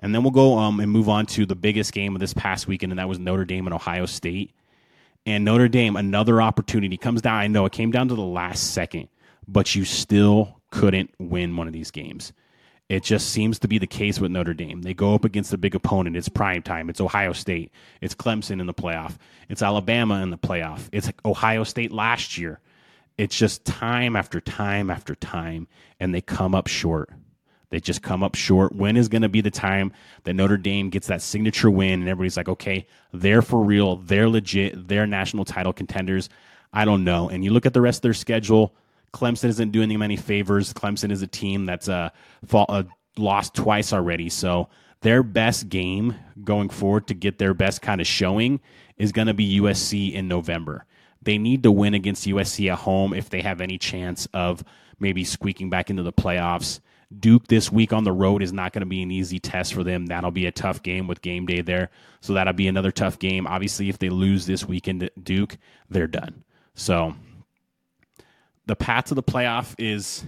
And 0.00 0.14
then 0.14 0.22
we'll 0.22 0.30
go 0.30 0.58
um, 0.58 0.78
and 0.78 0.90
move 0.90 1.08
on 1.08 1.26
to 1.26 1.44
the 1.44 1.56
biggest 1.56 1.92
game 1.92 2.14
of 2.14 2.20
this 2.20 2.34
past 2.34 2.68
weekend, 2.68 2.92
and 2.92 2.98
that 2.98 3.08
was 3.08 3.18
Notre 3.18 3.44
Dame 3.44 3.66
and 3.66 3.74
Ohio 3.74 4.06
State. 4.06 4.54
And 5.26 5.44
Notre 5.44 5.68
Dame, 5.68 5.96
another 5.96 6.40
opportunity 6.40 6.96
comes 6.96 7.20
down. 7.20 7.34
I 7.34 7.48
know 7.48 7.66
it 7.66 7.72
came 7.72 7.90
down 7.90 8.08
to 8.08 8.14
the 8.14 8.22
last 8.22 8.72
second, 8.72 9.08
but 9.48 9.74
you 9.74 9.84
still 9.84 10.57
couldn't 10.70 11.10
win 11.18 11.56
one 11.56 11.66
of 11.66 11.72
these 11.72 11.90
games. 11.90 12.32
It 12.88 13.02
just 13.02 13.28
seems 13.28 13.58
to 13.58 13.68
be 13.68 13.78
the 13.78 13.86
case 13.86 14.18
with 14.18 14.30
Notre 14.30 14.54
Dame. 14.54 14.80
They 14.80 14.94
go 14.94 15.14
up 15.14 15.24
against 15.24 15.52
a 15.52 15.58
big 15.58 15.74
opponent. 15.74 16.16
It's 16.16 16.30
prime 16.30 16.62
time. 16.62 16.88
It's 16.88 17.02
Ohio 17.02 17.34
State. 17.34 17.70
It's 18.00 18.14
Clemson 18.14 18.60
in 18.60 18.66
the 18.66 18.72
playoff. 18.72 19.16
It's 19.50 19.62
Alabama 19.62 20.22
in 20.22 20.30
the 20.30 20.38
playoff. 20.38 20.88
It's 20.90 21.10
Ohio 21.24 21.64
State 21.64 21.92
last 21.92 22.38
year. 22.38 22.60
It's 23.18 23.36
just 23.36 23.66
time 23.66 24.16
after 24.16 24.40
time 24.40 24.90
after 24.90 25.14
time, 25.14 25.68
and 26.00 26.14
they 26.14 26.20
come 26.22 26.54
up 26.54 26.66
short. 26.66 27.10
They 27.70 27.80
just 27.80 28.00
come 28.00 28.22
up 28.22 28.34
short. 28.34 28.74
When 28.74 28.96
is 28.96 29.08
going 29.08 29.22
to 29.22 29.28
be 29.28 29.42
the 29.42 29.50
time 29.50 29.92
that 30.24 30.32
Notre 30.32 30.56
Dame 30.56 30.88
gets 30.88 31.08
that 31.08 31.20
signature 31.20 31.70
win 31.70 32.00
and 32.00 32.08
everybody's 32.08 32.36
like, 32.36 32.48
okay, 32.48 32.86
they're 33.12 33.42
for 33.42 33.62
real. 33.62 33.96
They're 33.96 34.28
legit. 34.28 34.88
They're 34.88 35.06
national 35.06 35.44
title 35.44 35.74
contenders. 35.74 36.30
I 36.72 36.86
don't 36.86 37.04
know. 37.04 37.28
And 37.28 37.44
you 37.44 37.50
look 37.50 37.66
at 37.66 37.74
the 37.74 37.82
rest 37.82 37.98
of 37.98 38.02
their 38.02 38.14
schedule 38.14 38.74
Clemson 39.12 39.48
isn't 39.48 39.70
doing 39.70 39.88
them 39.88 40.02
any 40.02 40.16
favors. 40.16 40.72
Clemson 40.72 41.10
is 41.10 41.22
a 41.22 41.26
team 41.26 41.66
that's 41.66 41.88
uh, 41.88 42.10
uh, 42.52 42.82
lost 43.16 43.54
twice 43.54 43.92
already. 43.92 44.28
So 44.28 44.68
their 45.00 45.22
best 45.22 45.68
game 45.68 46.14
going 46.44 46.68
forward 46.68 47.06
to 47.08 47.14
get 47.14 47.38
their 47.38 47.54
best 47.54 47.82
kind 47.82 48.00
of 48.00 48.06
showing 48.06 48.60
is 48.96 49.12
going 49.12 49.28
to 49.28 49.34
be 49.34 49.60
USC 49.60 50.12
in 50.12 50.28
November. 50.28 50.84
They 51.22 51.38
need 51.38 51.62
to 51.64 51.72
win 51.72 51.94
against 51.94 52.26
USC 52.26 52.70
at 52.70 52.78
home 52.78 53.12
if 53.12 53.30
they 53.30 53.42
have 53.42 53.60
any 53.60 53.78
chance 53.78 54.26
of 54.34 54.64
maybe 54.98 55.24
squeaking 55.24 55.70
back 55.70 55.90
into 55.90 56.02
the 56.02 56.12
playoffs. 56.12 56.80
Duke 57.18 57.46
this 57.46 57.72
week 57.72 57.92
on 57.92 58.04
the 58.04 58.12
road 58.12 58.42
is 58.42 58.52
not 58.52 58.72
going 58.72 58.80
to 58.80 58.86
be 58.86 59.02
an 59.02 59.10
easy 59.10 59.38
test 59.38 59.72
for 59.72 59.82
them. 59.82 60.06
That'll 60.06 60.30
be 60.30 60.46
a 60.46 60.52
tough 60.52 60.82
game 60.82 61.06
with 61.06 61.22
game 61.22 61.46
day 61.46 61.62
there. 61.62 61.90
So 62.20 62.34
that'll 62.34 62.52
be 62.52 62.68
another 62.68 62.92
tough 62.92 63.18
game. 63.18 63.46
Obviously, 63.46 63.88
if 63.88 63.98
they 63.98 64.10
lose 64.10 64.44
this 64.44 64.66
weekend 64.66 65.02
at 65.02 65.24
Duke, 65.24 65.56
they're 65.88 66.06
done. 66.06 66.44
So 66.74 67.14
the 68.68 68.76
path 68.76 69.06
to 69.06 69.14
the 69.14 69.22
playoff 69.22 69.74
is 69.78 70.24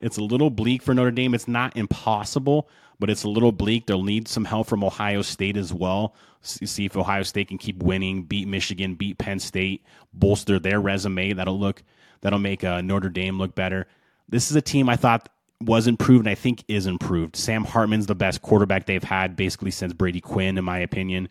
it's 0.00 0.18
a 0.18 0.22
little 0.22 0.50
bleak 0.50 0.82
for 0.82 0.94
Notre 0.94 1.10
Dame. 1.10 1.34
It's 1.34 1.48
not 1.48 1.76
impossible, 1.76 2.68
but 3.00 3.10
it's 3.10 3.24
a 3.24 3.28
little 3.28 3.50
bleak. 3.50 3.86
They'll 3.86 4.02
need 4.02 4.28
some 4.28 4.44
help 4.44 4.68
from 4.68 4.84
Ohio 4.84 5.22
State 5.22 5.56
as 5.56 5.72
well. 5.72 6.14
See 6.42 6.84
if 6.84 6.96
Ohio 6.96 7.22
State 7.22 7.48
can 7.48 7.58
keep 7.58 7.82
winning, 7.82 8.22
beat 8.22 8.46
Michigan, 8.46 8.94
beat 8.94 9.18
Penn 9.18 9.40
State, 9.40 9.84
bolster 10.12 10.60
their 10.60 10.80
resume. 10.80 11.32
That'll 11.32 11.58
look 11.58 11.82
that'll 12.20 12.38
make 12.38 12.62
uh, 12.62 12.82
Notre 12.82 13.08
Dame 13.08 13.38
look 13.38 13.54
better. 13.54 13.86
This 14.28 14.50
is 14.50 14.56
a 14.56 14.62
team 14.62 14.88
I 14.88 14.96
thought 14.96 15.28
was 15.60 15.86
improved 15.86 16.26
and 16.26 16.30
I 16.30 16.34
think 16.34 16.62
is 16.68 16.86
improved. 16.86 17.36
Sam 17.36 17.64
Hartman's 17.64 18.06
the 18.06 18.14
best 18.14 18.42
quarterback 18.42 18.84
they've 18.84 19.02
had 19.02 19.34
basically 19.34 19.70
since 19.70 19.94
Brady 19.94 20.20
Quinn, 20.20 20.58
in 20.58 20.64
my 20.64 20.78
opinion. 20.78 21.30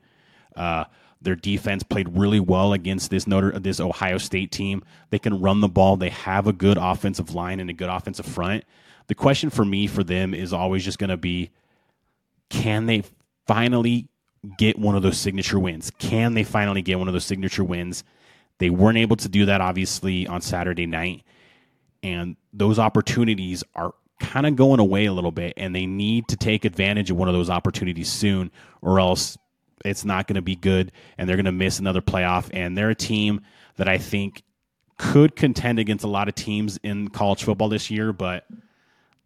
Uh, 0.56 0.86
their 1.26 1.36
defense 1.36 1.84
played 1.84 2.18
really 2.18 2.40
well 2.40 2.72
against 2.72 3.10
this 3.10 3.28
Notre 3.28 3.60
this 3.60 3.80
Ohio 3.80 4.18
State 4.18 4.52
team. 4.52 4.84
They 5.10 5.20
can 5.20 5.42
run 5.42 5.60
the 5.60 5.68
ball. 5.68 5.98
They 5.98 6.10
have 6.10 6.48
a 6.48 6.54
good 6.54 6.78
offensive 6.80 7.34
line 7.36 7.60
and 7.60 7.70
a 7.70 7.74
good 7.74 7.90
offensive 7.90 8.26
front. 8.26 8.64
The 9.08 9.16
question 9.16 9.50
for 9.50 9.66
me 9.66 9.88
for 9.88 10.04
them 10.04 10.34
is 10.34 10.54
always 10.54 10.86
just 10.86 11.00
going 11.00 11.10
to 11.10 11.18
be 11.18 11.52
can 12.50 12.86
they 12.86 13.04
finally 13.48 14.08
get 14.58 14.78
one 14.80 14.96
of 14.96 15.02
those 15.04 15.18
signature 15.18 15.60
wins? 15.60 15.92
Can 16.00 16.36
they 16.36 16.44
finally 16.44 16.82
get 16.82 17.00
one 17.00 17.08
of 17.08 17.14
those 17.14 17.26
signature 17.26 17.64
wins? 17.64 18.04
They 18.60 18.70
weren't 18.70 18.98
able 18.98 19.18
to 19.18 19.28
do 19.28 19.46
that 19.48 19.62
obviously 19.62 20.28
on 20.28 20.42
Saturday 20.42 20.86
night. 20.86 21.24
And 22.04 22.38
those 22.54 22.78
opportunities 22.80 23.64
are 23.74 23.94
kind 24.20 24.46
of 24.46 24.56
going 24.56 24.80
away 24.80 25.06
a 25.06 25.14
little 25.14 25.32
bit 25.32 25.54
and 25.58 25.76
they 25.76 25.86
need 25.86 26.28
to 26.30 26.38
take 26.38 26.66
advantage 26.66 27.12
of 27.12 27.18
one 27.18 27.28
of 27.28 27.34
those 27.34 27.50
opportunities 27.50 28.10
soon 28.10 28.52
or 28.82 29.00
else 29.00 29.38
it's 29.86 30.06
not 30.06 30.28
going 30.28 30.36
to 30.36 30.42
be 30.42 30.56
good, 30.56 30.92
and 31.18 31.28
they're 31.28 31.36
going 31.36 31.46
to 31.46 31.52
miss 31.52 31.80
another 31.80 32.02
playoff. 32.02 32.50
And 32.54 32.78
they're 32.78 32.90
a 32.90 32.96
team 32.96 33.42
that 33.78 33.88
I 33.88 33.98
think 33.98 34.44
could 34.98 35.36
contend 35.36 35.80
against 35.80 36.06
a 36.06 36.10
lot 36.10 36.28
of 36.28 36.36
teams 36.36 36.78
in 36.84 37.10
college 37.10 37.44
football 37.44 37.70
this 37.70 37.92
year, 37.92 38.14
but 38.14 38.46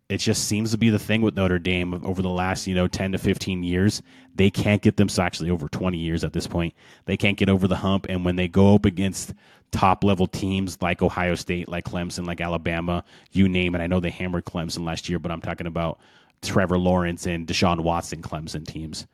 it 0.10 0.18
just 0.18 0.46
seems 0.46 0.72
to 0.72 0.78
be 0.78 0.90
the 0.90 0.98
thing 0.98 1.22
with 1.22 1.36
Notre 1.36 1.60
Dame 1.60 1.94
over 2.04 2.22
the 2.22 2.30
last, 2.30 2.66
you 2.66 2.74
know, 2.74 2.88
10 2.88 3.12
to 3.12 3.18
15 3.20 3.64
years. 3.64 4.02
They 4.34 4.50
can't 4.50 4.82
get 4.82 4.98
them, 4.98 5.08
so 5.08 5.22
actually 5.22 5.52
over 5.52 5.70
20 5.70 5.98
years 5.98 6.24
at 6.24 6.34
this 6.34 6.48
point, 6.48 6.74
they 7.06 7.16
can't 7.16 7.38
get 7.38 7.50
over 7.50 7.68
the 7.68 7.76
hump. 7.76 8.08
And 8.10 8.26
when 8.26 8.36
they 8.36 8.48
go 8.48 8.74
up 8.74 8.86
against 8.86 9.34
top 9.72 10.04
level 10.04 10.26
teams 10.26 10.82
like 10.82 11.04
Ohio 11.04 11.36
State, 11.36 11.70
like 11.70 11.86
Clemson, 11.86 12.26
like 12.26 12.42
Alabama, 12.42 13.04
you 13.32 13.48
name 13.48 13.76
it. 13.76 13.82
I 13.82 13.88
know 13.88 14.00
they 14.00 14.10
hammered 14.10 14.46
Clemson 14.46 14.84
last 14.84 15.10
year, 15.10 15.20
but 15.20 15.32
I'm 15.32 15.42
talking 15.42 15.68
about 15.68 16.00
Trevor 16.42 16.80
Lawrence 16.80 17.28
and 17.28 17.46
Deshaun 17.46 17.82
Watson 17.82 18.24
Clemson 18.24 18.66
teams 18.66 19.06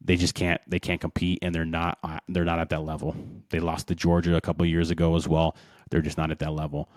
they 0.00 0.16
just 0.16 0.34
can't 0.34 0.60
they 0.66 0.78
can't 0.78 1.00
compete 1.00 1.38
and 1.42 1.54
they're 1.54 1.64
not 1.64 1.98
uh, 2.02 2.18
they're 2.28 2.44
not 2.44 2.58
at 2.58 2.70
that 2.70 2.82
level. 2.82 3.16
They 3.50 3.60
lost 3.60 3.88
to 3.88 3.94
Georgia 3.94 4.36
a 4.36 4.40
couple 4.40 4.64
years 4.66 4.90
ago 4.90 5.16
as 5.16 5.26
well. 5.26 5.56
They're 5.90 6.02
just 6.02 6.18
not 6.18 6.30
at 6.30 6.38
that 6.40 6.52
level. 6.52 6.88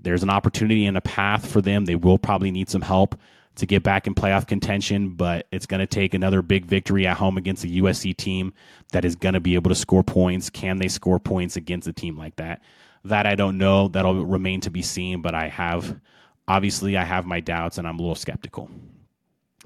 There's 0.00 0.22
an 0.22 0.30
opportunity 0.30 0.86
and 0.86 0.96
a 0.96 1.00
path 1.00 1.50
for 1.50 1.60
them. 1.60 1.84
They 1.84 1.96
will 1.96 2.18
probably 2.18 2.50
need 2.50 2.68
some 2.68 2.82
help 2.82 3.18
to 3.56 3.66
get 3.66 3.82
back 3.82 4.06
in 4.06 4.14
playoff 4.14 4.46
contention, 4.46 5.10
but 5.10 5.46
it's 5.50 5.64
going 5.64 5.80
to 5.80 5.86
take 5.86 6.12
another 6.12 6.42
big 6.42 6.66
victory 6.66 7.06
at 7.06 7.16
home 7.16 7.38
against 7.38 7.64
a 7.64 7.68
USC 7.68 8.14
team 8.14 8.52
that 8.92 9.04
is 9.04 9.16
going 9.16 9.32
to 9.32 9.40
be 9.40 9.54
able 9.54 9.70
to 9.70 9.74
score 9.74 10.02
points. 10.02 10.50
Can 10.50 10.76
they 10.76 10.88
score 10.88 11.18
points 11.18 11.56
against 11.56 11.88
a 11.88 11.92
team 11.92 12.18
like 12.18 12.36
that? 12.36 12.62
That 13.04 13.26
I 13.26 13.34
don't 13.34 13.56
know. 13.56 13.88
That'll 13.88 14.26
remain 14.26 14.60
to 14.62 14.70
be 14.70 14.82
seen, 14.82 15.22
but 15.22 15.34
I 15.34 15.48
have 15.48 15.98
obviously 16.46 16.96
I 16.96 17.04
have 17.04 17.24
my 17.24 17.40
doubts 17.40 17.78
and 17.78 17.88
I'm 17.88 17.98
a 17.98 18.02
little 18.02 18.14
skeptical. 18.14 18.70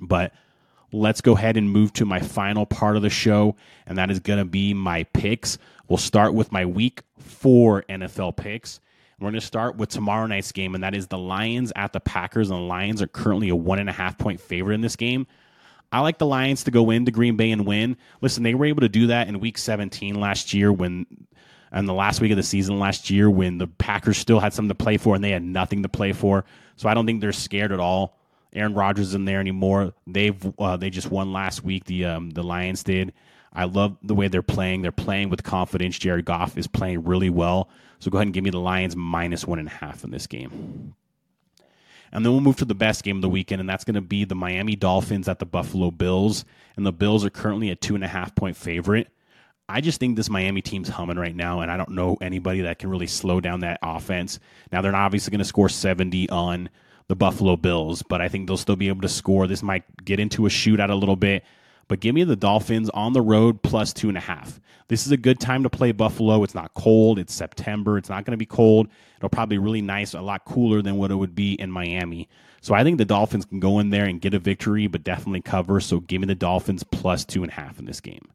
But 0.00 0.32
let's 0.92 1.20
go 1.20 1.36
ahead 1.36 1.56
and 1.56 1.70
move 1.70 1.92
to 1.94 2.04
my 2.04 2.20
final 2.20 2.66
part 2.66 2.96
of 2.96 3.02
the 3.02 3.10
show, 3.10 3.56
and 3.86 3.98
that 3.98 4.10
is 4.10 4.20
going 4.20 4.38
to 4.38 4.44
be 4.44 4.74
my 4.74 5.04
picks. 5.04 5.58
We'll 5.88 5.98
start 5.98 6.34
with 6.34 6.52
my 6.52 6.64
week 6.66 7.02
four 7.18 7.84
NFL 7.88 8.36
picks. 8.36 8.80
We're 9.18 9.26
going 9.26 9.34
to 9.34 9.46
start 9.46 9.76
with 9.76 9.90
tomorrow 9.90 10.26
night's 10.26 10.52
game, 10.52 10.74
and 10.74 10.82
that 10.82 10.94
is 10.94 11.08
the 11.08 11.18
Lions 11.18 11.72
at 11.76 11.92
the 11.92 12.00
Packers. 12.00 12.50
And 12.50 12.58
the 12.58 12.64
Lions 12.64 13.02
are 13.02 13.06
currently 13.06 13.50
a 13.50 13.56
one 13.56 13.78
and 13.78 13.90
a 13.90 13.92
half 13.92 14.16
point 14.16 14.40
favorite 14.40 14.74
in 14.74 14.80
this 14.80 14.96
game. 14.96 15.26
I 15.92 16.00
like 16.00 16.18
the 16.18 16.26
Lions 16.26 16.64
to 16.64 16.70
go 16.70 16.90
into 16.90 17.10
Green 17.10 17.36
Bay 17.36 17.50
and 17.50 17.66
win. 17.66 17.96
Listen, 18.20 18.44
they 18.44 18.54
were 18.54 18.64
able 18.64 18.80
to 18.80 18.88
do 18.88 19.08
that 19.08 19.28
in 19.28 19.40
week 19.40 19.58
17 19.58 20.14
last 20.14 20.54
year 20.54 20.72
when, 20.72 21.04
and 21.72 21.88
the 21.88 21.92
last 21.92 22.20
week 22.20 22.30
of 22.30 22.36
the 22.36 22.42
season 22.42 22.78
last 22.78 23.10
year 23.10 23.28
when 23.28 23.58
the 23.58 23.66
Packers 23.66 24.16
still 24.16 24.40
had 24.40 24.54
something 24.54 24.68
to 24.68 24.74
play 24.74 24.96
for 24.96 25.14
and 25.14 25.22
they 25.22 25.32
had 25.32 25.42
nothing 25.42 25.82
to 25.82 25.88
play 25.88 26.12
for. 26.12 26.44
So 26.76 26.88
I 26.88 26.94
don't 26.94 27.06
think 27.06 27.20
they're 27.20 27.32
scared 27.32 27.72
at 27.72 27.80
all. 27.80 28.19
Aaron 28.52 28.74
Rodgers 28.74 29.08
isn't 29.08 29.24
there 29.24 29.40
anymore. 29.40 29.94
They've 30.06 30.52
uh, 30.58 30.76
they 30.76 30.90
just 30.90 31.10
won 31.10 31.32
last 31.32 31.62
week. 31.64 31.84
The 31.84 32.04
um, 32.06 32.30
the 32.30 32.42
Lions 32.42 32.82
did. 32.82 33.12
I 33.52 33.64
love 33.64 33.96
the 34.02 34.14
way 34.14 34.28
they're 34.28 34.42
playing. 34.42 34.82
They're 34.82 34.92
playing 34.92 35.30
with 35.30 35.42
confidence. 35.42 35.98
Jared 35.98 36.24
Goff 36.24 36.56
is 36.56 36.66
playing 36.66 37.04
really 37.04 37.30
well. 37.30 37.68
So 37.98 38.10
go 38.10 38.18
ahead 38.18 38.28
and 38.28 38.34
give 38.34 38.44
me 38.44 38.50
the 38.50 38.60
Lions 38.60 38.94
minus 38.94 39.46
one 39.46 39.58
and 39.58 39.68
a 39.68 39.72
half 39.72 40.04
in 40.04 40.10
this 40.10 40.26
game. 40.26 40.94
And 42.12 42.24
then 42.24 42.32
we'll 42.32 42.40
move 42.40 42.56
to 42.56 42.64
the 42.64 42.74
best 42.74 43.04
game 43.04 43.16
of 43.16 43.22
the 43.22 43.28
weekend, 43.28 43.60
and 43.60 43.68
that's 43.68 43.84
going 43.84 43.94
to 43.94 44.00
be 44.00 44.24
the 44.24 44.34
Miami 44.34 44.74
Dolphins 44.74 45.28
at 45.28 45.38
the 45.38 45.46
Buffalo 45.46 45.90
Bills. 45.90 46.44
And 46.76 46.84
the 46.84 46.92
Bills 46.92 47.24
are 47.24 47.30
currently 47.30 47.70
a 47.70 47.76
two 47.76 47.94
and 47.94 48.02
a 48.02 48.08
half 48.08 48.34
point 48.34 48.56
favorite. 48.56 49.08
I 49.68 49.80
just 49.80 50.00
think 50.00 50.16
this 50.16 50.28
Miami 50.28 50.62
team's 50.62 50.88
humming 50.88 51.18
right 51.18 51.36
now, 51.36 51.60
and 51.60 51.70
I 51.70 51.76
don't 51.76 51.90
know 51.90 52.16
anybody 52.20 52.62
that 52.62 52.80
can 52.80 52.90
really 52.90 53.06
slow 53.06 53.40
down 53.40 53.60
that 53.60 53.78
offense. 53.82 54.40
Now, 54.72 54.82
they're 54.82 54.90
not 54.90 55.02
obviously 55.02 55.30
going 55.30 55.38
to 55.38 55.44
score 55.44 55.68
70 55.68 56.28
on 56.30 56.68
the 57.10 57.16
Buffalo 57.16 57.56
Bills, 57.56 58.02
but 58.02 58.20
I 58.20 58.28
think 58.28 58.46
they'll 58.46 58.56
still 58.56 58.76
be 58.76 58.86
able 58.86 59.00
to 59.00 59.08
score. 59.08 59.48
This 59.48 59.64
might 59.64 60.04
get 60.04 60.20
into 60.20 60.46
a 60.46 60.48
shootout 60.48 60.90
a 60.90 60.94
little 60.94 61.16
bit, 61.16 61.42
but 61.88 61.98
give 61.98 62.14
me 62.14 62.22
the 62.22 62.36
Dolphins 62.36 62.88
on 62.90 63.14
the 63.14 63.20
road 63.20 63.62
plus 63.62 63.92
two 63.92 64.08
and 64.08 64.16
a 64.16 64.20
half. 64.20 64.60
This 64.86 65.06
is 65.06 65.10
a 65.10 65.16
good 65.16 65.40
time 65.40 65.64
to 65.64 65.70
play 65.70 65.90
Buffalo. 65.90 66.44
It's 66.44 66.54
not 66.54 66.72
cold. 66.74 67.18
It's 67.18 67.34
September. 67.34 67.98
It's 67.98 68.08
not 68.08 68.24
going 68.24 68.30
to 68.30 68.36
be 68.36 68.46
cold. 68.46 68.86
It'll 69.16 69.28
probably 69.28 69.56
be 69.56 69.64
really 69.64 69.82
nice, 69.82 70.14
a 70.14 70.20
lot 70.20 70.44
cooler 70.44 70.82
than 70.82 70.98
what 70.98 71.10
it 71.10 71.16
would 71.16 71.34
be 71.34 71.54
in 71.54 71.68
Miami. 71.72 72.28
So 72.60 72.74
I 72.74 72.84
think 72.84 72.98
the 72.98 73.04
Dolphins 73.04 73.44
can 73.44 73.58
go 73.58 73.80
in 73.80 73.90
there 73.90 74.04
and 74.04 74.20
get 74.20 74.34
a 74.34 74.38
victory, 74.38 74.86
but 74.86 75.02
definitely 75.02 75.40
cover. 75.40 75.80
So 75.80 75.98
give 75.98 76.20
me 76.20 76.28
the 76.28 76.36
Dolphins 76.36 76.84
plus 76.84 77.24
two 77.24 77.42
and 77.42 77.50
a 77.50 77.56
half 77.56 77.80
in 77.80 77.86
this 77.86 78.00
game. 78.00 78.28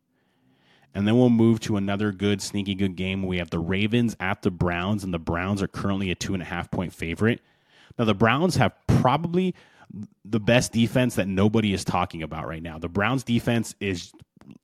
And 0.93 1.07
then 1.07 1.17
we'll 1.17 1.29
move 1.29 1.61
to 1.61 1.77
another 1.77 2.11
good, 2.11 2.41
sneaky 2.41 2.75
good 2.75 2.97
game. 2.97 3.23
We 3.23 3.37
have 3.37 3.51
the 3.51 3.59
Ravens 3.59 4.17
at 4.19 4.41
the 4.41 4.51
Browns, 4.51 5.05
and 5.05 5.13
the 5.13 5.19
Browns 5.19 5.61
are 5.61 5.67
currently 5.69 6.11
a 6.11 6.15
two 6.15 6.33
and 6.33 6.43
a 6.43 6.45
half 6.45 6.69
point 6.69 6.91
favorite. 6.91 7.39
Now, 7.97 8.05
the 8.05 8.13
Browns 8.13 8.55
have 8.55 8.73
probably 8.87 9.55
the 10.23 10.39
best 10.39 10.71
defense 10.71 11.15
that 11.15 11.27
nobody 11.27 11.73
is 11.73 11.83
talking 11.83 12.23
about 12.23 12.47
right 12.47 12.63
now. 12.63 12.77
The 12.77 12.89
Browns 12.89 13.23
defense 13.23 13.75
is 13.79 14.11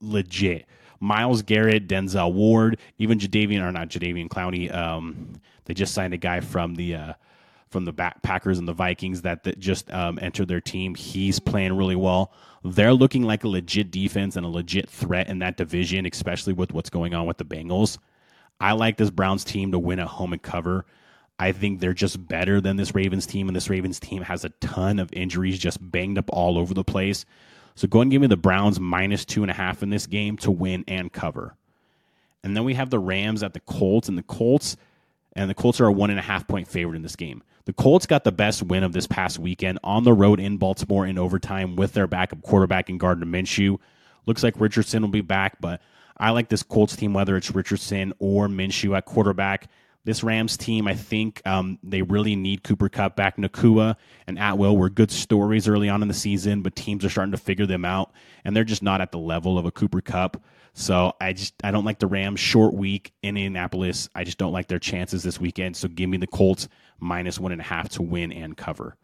legit. 0.01 0.65
Myles 0.99 1.41
Garrett, 1.41 1.87
Denzel 1.87 2.33
Ward, 2.33 2.77
even 2.99 3.17
Jadeveon 3.17 3.61
or 3.61 3.71
not 3.71 3.89
Jadeveon 3.89 4.27
Clowney. 4.27 4.73
Um, 4.73 5.33
they 5.65 5.73
just 5.73 5.93
signed 5.93 6.13
a 6.13 6.17
guy 6.17 6.39
from 6.39 6.75
the 6.75 6.95
uh, 6.95 7.13
from 7.69 7.85
the 7.85 7.93
Packers 7.93 8.59
and 8.59 8.67
the 8.67 8.73
Vikings 8.73 9.21
that, 9.21 9.43
that 9.45 9.57
just 9.57 9.89
um, 9.91 10.19
entered 10.21 10.49
their 10.49 10.59
team. 10.59 10.93
He's 10.93 11.39
playing 11.39 11.73
really 11.77 11.95
well. 11.95 12.33
They're 12.65 12.93
looking 12.93 13.23
like 13.23 13.45
a 13.45 13.47
legit 13.47 13.91
defense 13.91 14.35
and 14.35 14.45
a 14.45 14.49
legit 14.49 14.89
threat 14.89 15.29
in 15.29 15.39
that 15.39 15.55
division, 15.55 16.05
especially 16.05 16.51
with 16.51 16.73
what's 16.73 16.89
going 16.89 17.13
on 17.13 17.25
with 17.25 17.37
the 17.37 17.45
Bengals. 17.45 17.97
I 18.59 18.73
like 18.73 18.97
this 18.97 19.09
Browns 19.09 19.45
team 19.45 19.71
to 19.71 19.79
win 19.79 19.99
at 19.99 20.07
home 20.07 20.33
and 20.33 20.41
cover. 20.41 20.85
I 21.41 21.53
think 21.53 21.79
they're 21.79 21.91
just 21.91 22.27
better 22.27 22.61
than 22.61 22.77
this 22.77 22.93
Ravens 22.93 23.25
team, 23.25 23.49
and 23.49 23.55
this 23.55 23.67
Ravens 23.67 23.99
team 23.99 24.21
has 24.21 24.45
a 24.45 24.49
ton 24.61 24.99
of 24.99 25.11
injuries, 25.11 25.57
just 25.57 25.79
banged 25.81 26.19
up 26.19 26.29
all 26.31 26.55
over 26.55 26.75
the 26.75 26.83
place. 26.83 27.25
So 27.73 27.87
go 27.87 28.01
and 28.01 28.11
give 28.11 28.21
me 28.21 28.27
the 28.27 28.37
Browns 28.37 28.79
minus 28.79 29.25
two 29.25 29.41
and 29.41 29.49
a 29.49 29.55
half 29.55 29.81
in 29.81 29.89
this 29.89 30.05
game 30.05 30.37
to 30.37 30.51
win 30.51 30.83
and 30.87 31.11
cover. 31.11 31.55
And 32.43 32.55
then 32.55 32.63
we 32.63 32.75
have 32.75 32.91
the 32.91 32.99
Rams 32.99 33.41
at 33.41 33.55
the 33.55 33.59
Colts, 33.59 34.07
and 34.07 34.19
the 34.19 34.23
Colts 34.23 34.77
and 35.33 35.49
the 35.49 35.55
Colts 35.55 35.81
are 35.81 35.87
a 35.87 35.91
one 35.91 36.11
and 36.11 36.19
a 36.19 36.21
half 36.21 36.47
point 36.47 36.67
favorite 36.67 36.95
in 36.95 37.01
this 37.01 37.15
game. 37.15 37.41
The 37.65 37.73
Colts 37.73 38.05
got 38.05 38.23
the 38.23 38.31
best 38.31 38.61
win 38.61 38.83
of 38.83 38.93
this 38.93 39.07
past 39.07 39.39
weekend 39.39 39.79
on 39.83 40.03
the 40.03 40.13
road 40.13 40.39
in 40.39 40.57
Baltimore 40.57 41.07
in 41.07 41.17
overtime 41.17 41.75
with 41.75 41.93
their 41.93 42.05
backup 42.05 42.43
quarterback 42.43 42.87
in 42.87 42.99
Gardner 42.99 43.25
Minshew. 43.25 43.79
Looks 44.27 44.43
like 44.43 44.61
Richardson 44.61 45.01
will 45.01 45.09
be 45.09 45.21
back, 45.21 45.59
but 45.59 45.81
I 46.17 46.29
like 46.29 46.49
this 46.49 46.61
Colts 46.61 46.95
team, 46.95 47.15
whether 47.15 47.35
it's 47.35 47.49
Richardson 47.49 48.13
or 48.19 48.47
Minshew 48.47 48.95
at 48.95 49.05
quarterback. 49.05 49.69
This 50.03 50.23
Rams 50.23 50.57
team, 50.57 50.87
I 50.87 50.95
think 50.95 51.41
um, 51.45 51.77
they 51.83 52.01
really 52.01 52.35
need 52.35 52.63
Cooper 52.63 52.89
Kupp 52.89 53.15
back. 53.15 53.37
Nacua 53.37 53.95
and 54.25 54.39
Atwell 54.39 54.75
were 54.75 54.89
good 54.89 55.11
stories 55.11 55.67
early 55.67 55.89
on 55.89 56.01
in 56.01 56.07
the 56.07 56.13
season, 56.13 56.63
but 56.63 56.75
teams 56.75 57.05
are 57.05 57.09
starting 57.09 57.33
to 57.33 57.37
figure 57.37 57.67
them 57.67 57.85
out, 57.85 58.11
and 58.43 58.55
they're 58.55 58.63
just 58.63 58.81
not 58.81 58.99
at 58.99 59.11
the 59.11 59.19
level 59.19 59.59
of 59.59 59.65
a 59.65 59.71
Cooper 59.71 60.01
Kupp. 60.01 60.41
So 60.73 61.13
I 61.21 61.33
just 61.33 61.53
I 61.63 61.69
don't 61.69 61.85
like 61.85 61.99
the 61.99 62.07
Rams 62.07 62.39
short 62.39 62.73
week 62.73 63.13
in 63.21 63.37
Indianapolis. 63.37 64.09
I 64.15 64.23
just 64.23 64.39
don't 64.39 64.53
like 64.53 64.67
their 64.67 64.79
chances 64.79 65.21
this 65.21 65.39
weekend. 65.39 65.77
So 65.77 65.87
give 65.87 66.09
me 66.09 66.17
the 66.17 66.27
Colts 66.27 66.67
minus 66.99 67.39
one 67.39 67.51
and 67.51 67.61
a 67.61 67.65
half 67.65 67.89
to 67.89 68.01
win 68.01 68.31
and 68.31 68.57
cover. 68.57 68.95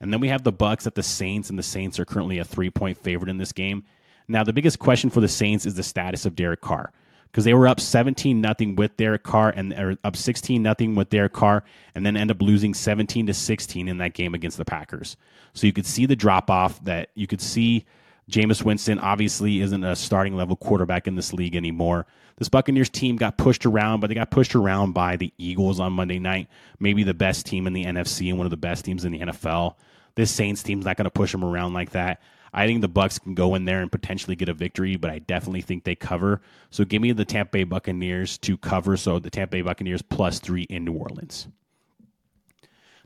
And 0.00 0.12
then 0.12 0.20
we 0.20 0.28
have 0.28 0.42
the 0.42 0.52
Bucks 0.52 0.86
at 0.86 0.94
the 0.94 1.02
Saints, 1.02 1.48
and 1.48 1.58
the 1.58 1.62
Saints 1.62 1.98
are 1.98 2.04
currently 2.04 2.38
a 2.38 2.44
three 2.44 2.68
point 2.68 2.98
favorite 2.98 3.30
in 3.30 3.38
this 3.38 3.52
game. 3.52 3.84
Now 4.28 4.44
the 4.44 4.52
biggest 4.52 4.78
question 4.78 5.08
for 5.08 5.20
the 5.20 5.28
Saints 5.28 5.64
is 5.64 5.74
the 5.74 5.82
status 5.82 6.26
of 6.26 6.36
Derek 6.36 6.60
Carr 6.60 6.92
because 7.34 7.44
they 7.44 7.52
were 7.52 7.66
up 7.66 7.80
17 7.80 8.40
nothing 8.40 8.76
with 8.76 8.96
their 8.96 9.18
Carr 9.18 9.50
and 9.56 9.98
up 10.04 10.14
16 10.14 10.62
nothing 10.62 10.94
with 10.94 11.10
their 11.10 11.28
Carr 11.28 11.64
and 11.96 12.06
then 12.06 12.16
end 12.16 12.30
up 12.30 12.40
losing 12.40 12.72
17 12.72 13.26
to 13.26 13.34
16 13.34 13.88
in 13.88 13.98
that 13.98 14.14
game 14.14 14.34
against 14.34 14.56
the 14.56 14.64
Packers. 14.64 15.16
So 15.52 15.66
you 15.66 15.72
could 15.72 15.84
see 15.84 16.06
the 16.06 16.14
drop 16.14 16.48
off 16.48 16.84
that 16.84 17.08
you 17.16 17.26
could 17.26 17.40
see 17.40 17.86
Jameis 18.30 18.62
Winston 18.62 19.00
obviously 19.00 19.60
isn't 19.62 19.82
a 19.82 19.96
starting 19.96 20.36
level 20.36 20.54
quarterback 20.54 21.08
in 21.08 21.16
this 21.16 21.32
league 21.32 21.56
anymore. 21.56 22.06
This 22.36 22.48
Buccaneers 22.48 22.88
team 22.88 23.16
got 23.16 23.36
pushed 23.36 23.66
around, 23.66 23.98
but 23.98 24.06
they 24.06 24.14
got 24.14 24.30
pushed 24.30 24.54
around 24.54 24.92
by 24.92 25.16
the 25.16 25.32
Eagles 25.36 25.80
on 25.80 25.92
Monday 25.92 26.20
night, 26.20 26.46
maybe 26.78 27.02
the 27.02 27.14
best 27.14 27.46
team 27.46 27.66
in 27.66 27.72
the 27.72 27.84
NFC 27.84 28.28
and 28.28 28.38
one 28.38 28.46
of 28.46 28.52
the 28.52 28.56
best 28.56 28.84
teams 28.84 29.04
in 29.04 29.10
the 29.10 29.18
NFL. 29.18 29.74
This 30.14 30.30
Saints 30.30 30.62
team's 30.62 30.84
not 30.84 30.96
going 30.96 31.06
to 31.06 31.10
push 31.10 31.32
them 31.32 31.44
around 31.44 31.74
like 31.74 31.90
that. 31.90 32.22
I 32.54 32.66
think 32.66 32.80
the 32.80 32.88
Bucks 32.88 33.18
can 33.18 33.34
go 33.34 33.54
in 33.54 33.64
there 33.64 33.80
and 33.80 33.90
potentially 33.90 34.36
get 34.36 34.48
a 34.48 34.54
victory, 34.54 34.96
but 34.96 35.10
I 35.10 35.18
definitely 35.18 35.62
think 35.62 35.84
they 35.84 35.94
cover. 35.94 36.40
So 36.70 36.84
give 36.84 37.02
me 37.02 37.12
the 37.12 37.24
Tampa 37.24 37.50
Bay 37.50 37.64
Buccaneers 37.64 38.38
to 38.38 38.56
cover. 38.56 38.96
So 38.96 39.18
the 39.18 39.30
Tampa 39.30 39.52
Bay 39.52 39.62
Buccaneers 39.62 40.02
plus 40.02 40.38
three 40.38 40.62
in 40.62 40.84
New 40.84 40.94
Orleans. 40.94 41.48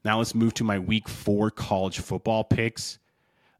Now 0.05 0.19
let's 0.19 0.35
move 0.35 0.55
to 0.55 0.65
my 0.65 0.79
week 0.79 1.09
four 1.09 1.51
college 1.51 1.99
football 1.99 2.45
picks 2.45 2.99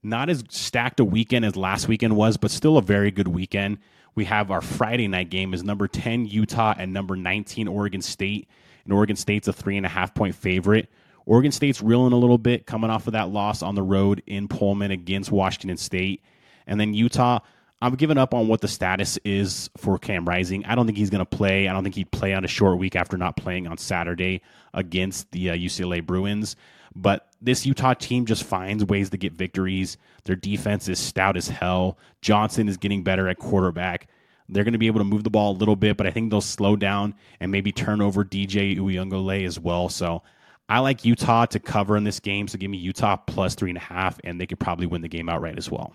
not 0.03 0.29
as 0.29 0.45
stacked 0.49 1.01
a 1.01 1.05
weekend 1.05 1.45
as 1.45 1.57
last 1.57 1.89
weekend 1.89 2.17
was, 2.17 2.37
but 2.37 2.51
still 2.51 2.77
a 2.77 2.83
very 2.83 3.11
good 3.11 3.29
weekend. 3.29 3.79
We 4.15 4.25
have 4.27 4.51
our 4.51 4.61
Friday 4.61 5.09
night 5.09 5.31
game 5.31 5.55
is 5.55 5.63
number 5.63 5.89
10 5.89 6.27
Utah 6.27 6.75
and 6.77 6.93
number 6.93 7.17
19 7.17 7.69
Oregon 7.69 8.03
State. 8.03 8.49
And 8.85 8.93
Oregon 8.93 9.17
State's 9.17 9.49
a 9.49 9.53
three 9.53 9.77
and 9.77 9.87
a 9.87 9.89
half 9.89 10.15
point 10.15 10.35
favorite. 10.35 10.89
Oregon 11.29 11.53
State's 11.53 11.83
reeling 11.83 12.15
a 12.15 12.17
little 12.17 12.39
bit 12.39 12.65
coming 12.65 12.89
off 12.89 13.07
of 13.07 13.13
that 13.13 13.29
loss 13.29 13.63
on 13.63 13.75
the 13.75 13.83
road 13.83 14.23
in 14.27 14.49
Pullman 14.49 14.91
against 14.91 15.31
Washington 15.31 15.77
State. 15.77 16.23
And 16.67 16.81
then 16.81 16.95
Utah, 16.95 17.41
I'm 17.83 17.97
giving 17.97 18.17
up 18.17 18.33
on 18.33 18.49
what 18.49 18.63
the 18.63 18.69
status 18.69 19.19
is 19.27 19.69
for 19.77 19.99
Cam 19.99 20.27
Rising. 20.27 20.65
I 20.65 20.75
don't 20.75 20.87
think 20.87 20.97
he's 20.97 21.11
going 21.11 21.25
to 21.25 21.37
play. 21.37 21.69
I 21.69 21.75
don't 21.75 21.83
think 21.83 21.97
he'd 21.97 22.11
play 22.11 22.33
on 22.33 22.47
a 22.47 22.49
short 22.49 22.79
week 22.79 22.97
after 22.97 23.19
not 23.19 23.37
playing 23.37 23.67
on 23.67 23.77
Saturday 23.77 24.41
against 24.73 25.31
the 25.33 25.51
uh, 25.51 25.55
UCLA 25.55 26.05
Bruins. 26.05 26.57
But 26.97 27.29
this 27.43 27.67
Utah 27.67 27.93
team 27.93 28.25
just 28.25 28.43
finds 28.43 28.83
ways 28.87 29.11
to 29.11 29.19
get 29.19 29.35
victories. 29.35 29.99
Their 30.25 30.35
defense 30.35 30.89
is 30.89 30.99
stout 30.99 31.37
as 31.37 31.49
hell. 31.49 31.99
Johnson 32.23 32.71
is 32.71 32.79
getting 32.79 33.03
better 33.03 33.29
at 33.29 33.37
quarterback. 33.37 34.09
They're 34.49 34.65
going 34.65 34.73
to 34.73 34.79
be 34.79 34.87
able 34.87 35.01
to 35.01 35.05
move 35.05 35.25
the 35.25 35.31
ball 35.31 35.53
a 35.53 35.59
little 35.59 35.77
bit, 35.77 35.99
but 35.99 36.07
I 36.07 36.11
think 36.11 36.31
they'll 36.31 36.41
slow 36.41 36.75
down 36.75 37.15
and 37.39 37.53
maybe 37.53 37.71
turn 37.71 38.01
over 38.01 38.25
DJ 38.25 38.79
Uiagalelei 38.79 39.47
as 39.47 39.61
well. 39.61 39.91
So 39.91 40.23
I 40.69 40.81
like 40.81 41.05
Utah 41.05 41.47
to 41.47 41.59
cover 41.59 41.97
in 41.97 42.05
this 42.05 42.21
game. 42.21 42.47
So 42.47 42.59
give 42.59 42.71
me 42.71 42.79
Utah 42.79 43.17
plus 43.17 43.55
three 43.55 43.71
and 43.71 43.79
a 43.79 43.81
half, 43.81 44.21
and 44.25 44.41
they 44.41 44.47
could 44.47 44.61
probably 44.61 44.87
win 44.87 45.03
the 45.03 45.09
game 45.09 45.29
outright 45.29 45.57
as 45.57 45.71
well. 45.71 45.95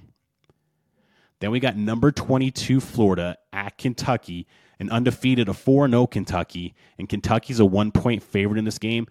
Then 1.39 1.51
we 1.51 1.59
got 1.59 1.75
number 1.75 2.11
22 2.11 2.79
Florida 2.79 3.37
at 3.51 3.77
Kentucky, 3.77 4.47
an 4.79 4.89
undefeated 4.89 5.49
a 5.49 5.53
4 5.53 5.89
0 5.89 6.07
Kentucky, 6.07 6.73
and 6.97 7.07
Kentucky's 7.07 7.59
a 7.59 7.65
one 7.65 7.91
point 7.91 8.23
favorite 8.23 8.57
in 8.57 8.65
this 8.65 8.79
game. 8.79 9.07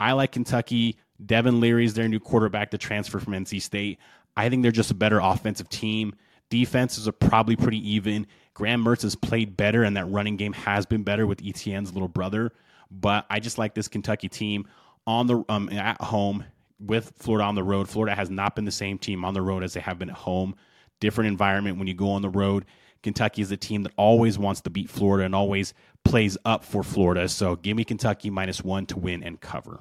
I 0.00 0.12
like 0.12 0.32
Kentucky 0.32 0.98
Devin 1.24 1.60
Leary's 1.60 1.94
their 1.94 2.08
new 2.08 2.20
quarterback 2.20 2.70
to 2.70 2.78
transfer 2.78 3.20
from 3.20 3.34
NC 3.34 3.62
State. 3.62 3.98
I 4.36 4.48
think 4.48 4.62
they're 4.62 4.72
just 4.72 4.90
a 4.90 4.94
better 4.94 5.20
offensive 5.20 5.68
team. 5.68 6.14
Defenses 6.50 7.06
are 7.06 7.12
probably 7.12 7.56
pretty 7.56 7.78
even. 7.88 8.26
Graham 8.52 8.84
Mertz 8.84 9.02
has 9.02 9.14
played 9.14 9.56
better, 9.56 9.84
and 9.84 9.96
that 9.96 10.06
running 10.06 10.36
game 10.36 10.52
has 10.52 10.86
been 10.86 11.02
better 11.02 11.26
with 11.26 11.40
Etienne's 11.44 11.92
little 11.92 12.08
brother. 12.08 12.52
But 12.90 13.26
I 13.30 13.40
just 13.40 13.58
like 13.58 13.74
this 13.74 13.88
Kentucky 13.88 14.28
team 14.28 14.66
on 15.06 15.26
the 15.26 15.44
um, 15.48 15.68
at 15.70 16.00
home 16.00 16.44
with 16.78 17.12
Florida 17.16 17.44
on 17.44 17.54
the 17.54 17.62
road. 17.62 17.88
Florida 17.88 18.14
has 18.14 18.30
not 18.30 18.54
been 18.54 18.64
the 18.64 18.70
same 18.70 18.98
team 18.98 19.24
on 19.24 19.34
the 19.34 19.42
road 19.42 19.62
as 19.62 19.74
they 19.74 19.80
have 19.80 19.98
been 19.98 20.10
at 20.10 20.16
home. 20.16 20.54
Different 21.00 21.28
environment 21.28 21.78
when 21.78 21.86
you 21.86 21.94
go 21.94 22.10
on 22.10 22.22
the 22.22 22.28
road. 22.28 22.64
Kentucky 23.02 23.42
is 23.42 23.50
a 23.50 23.56
team 23.56 23.82
that 23.82 23.92
always 23.96 24.38
wants 24.38 24.62
to 24.62 24.70
beat 24.70 24.88
Florida 24.88 25.24
and 25.24 25.34
always 25.34 25.74
plays 26.04 26.38
up 26.44 26.64
for 26.64 26.82
Florida. 26.82 27.28
So 27.28 27.56
give 27.56 27.76
me 27.76 27.84
Kentucky 27.84 28.30
minus 28.30 28.64
one 28.64 28.86
to 28.86 28.98
win 28.98 29.22
and 29.22 29.40
cover. 29.40 29.80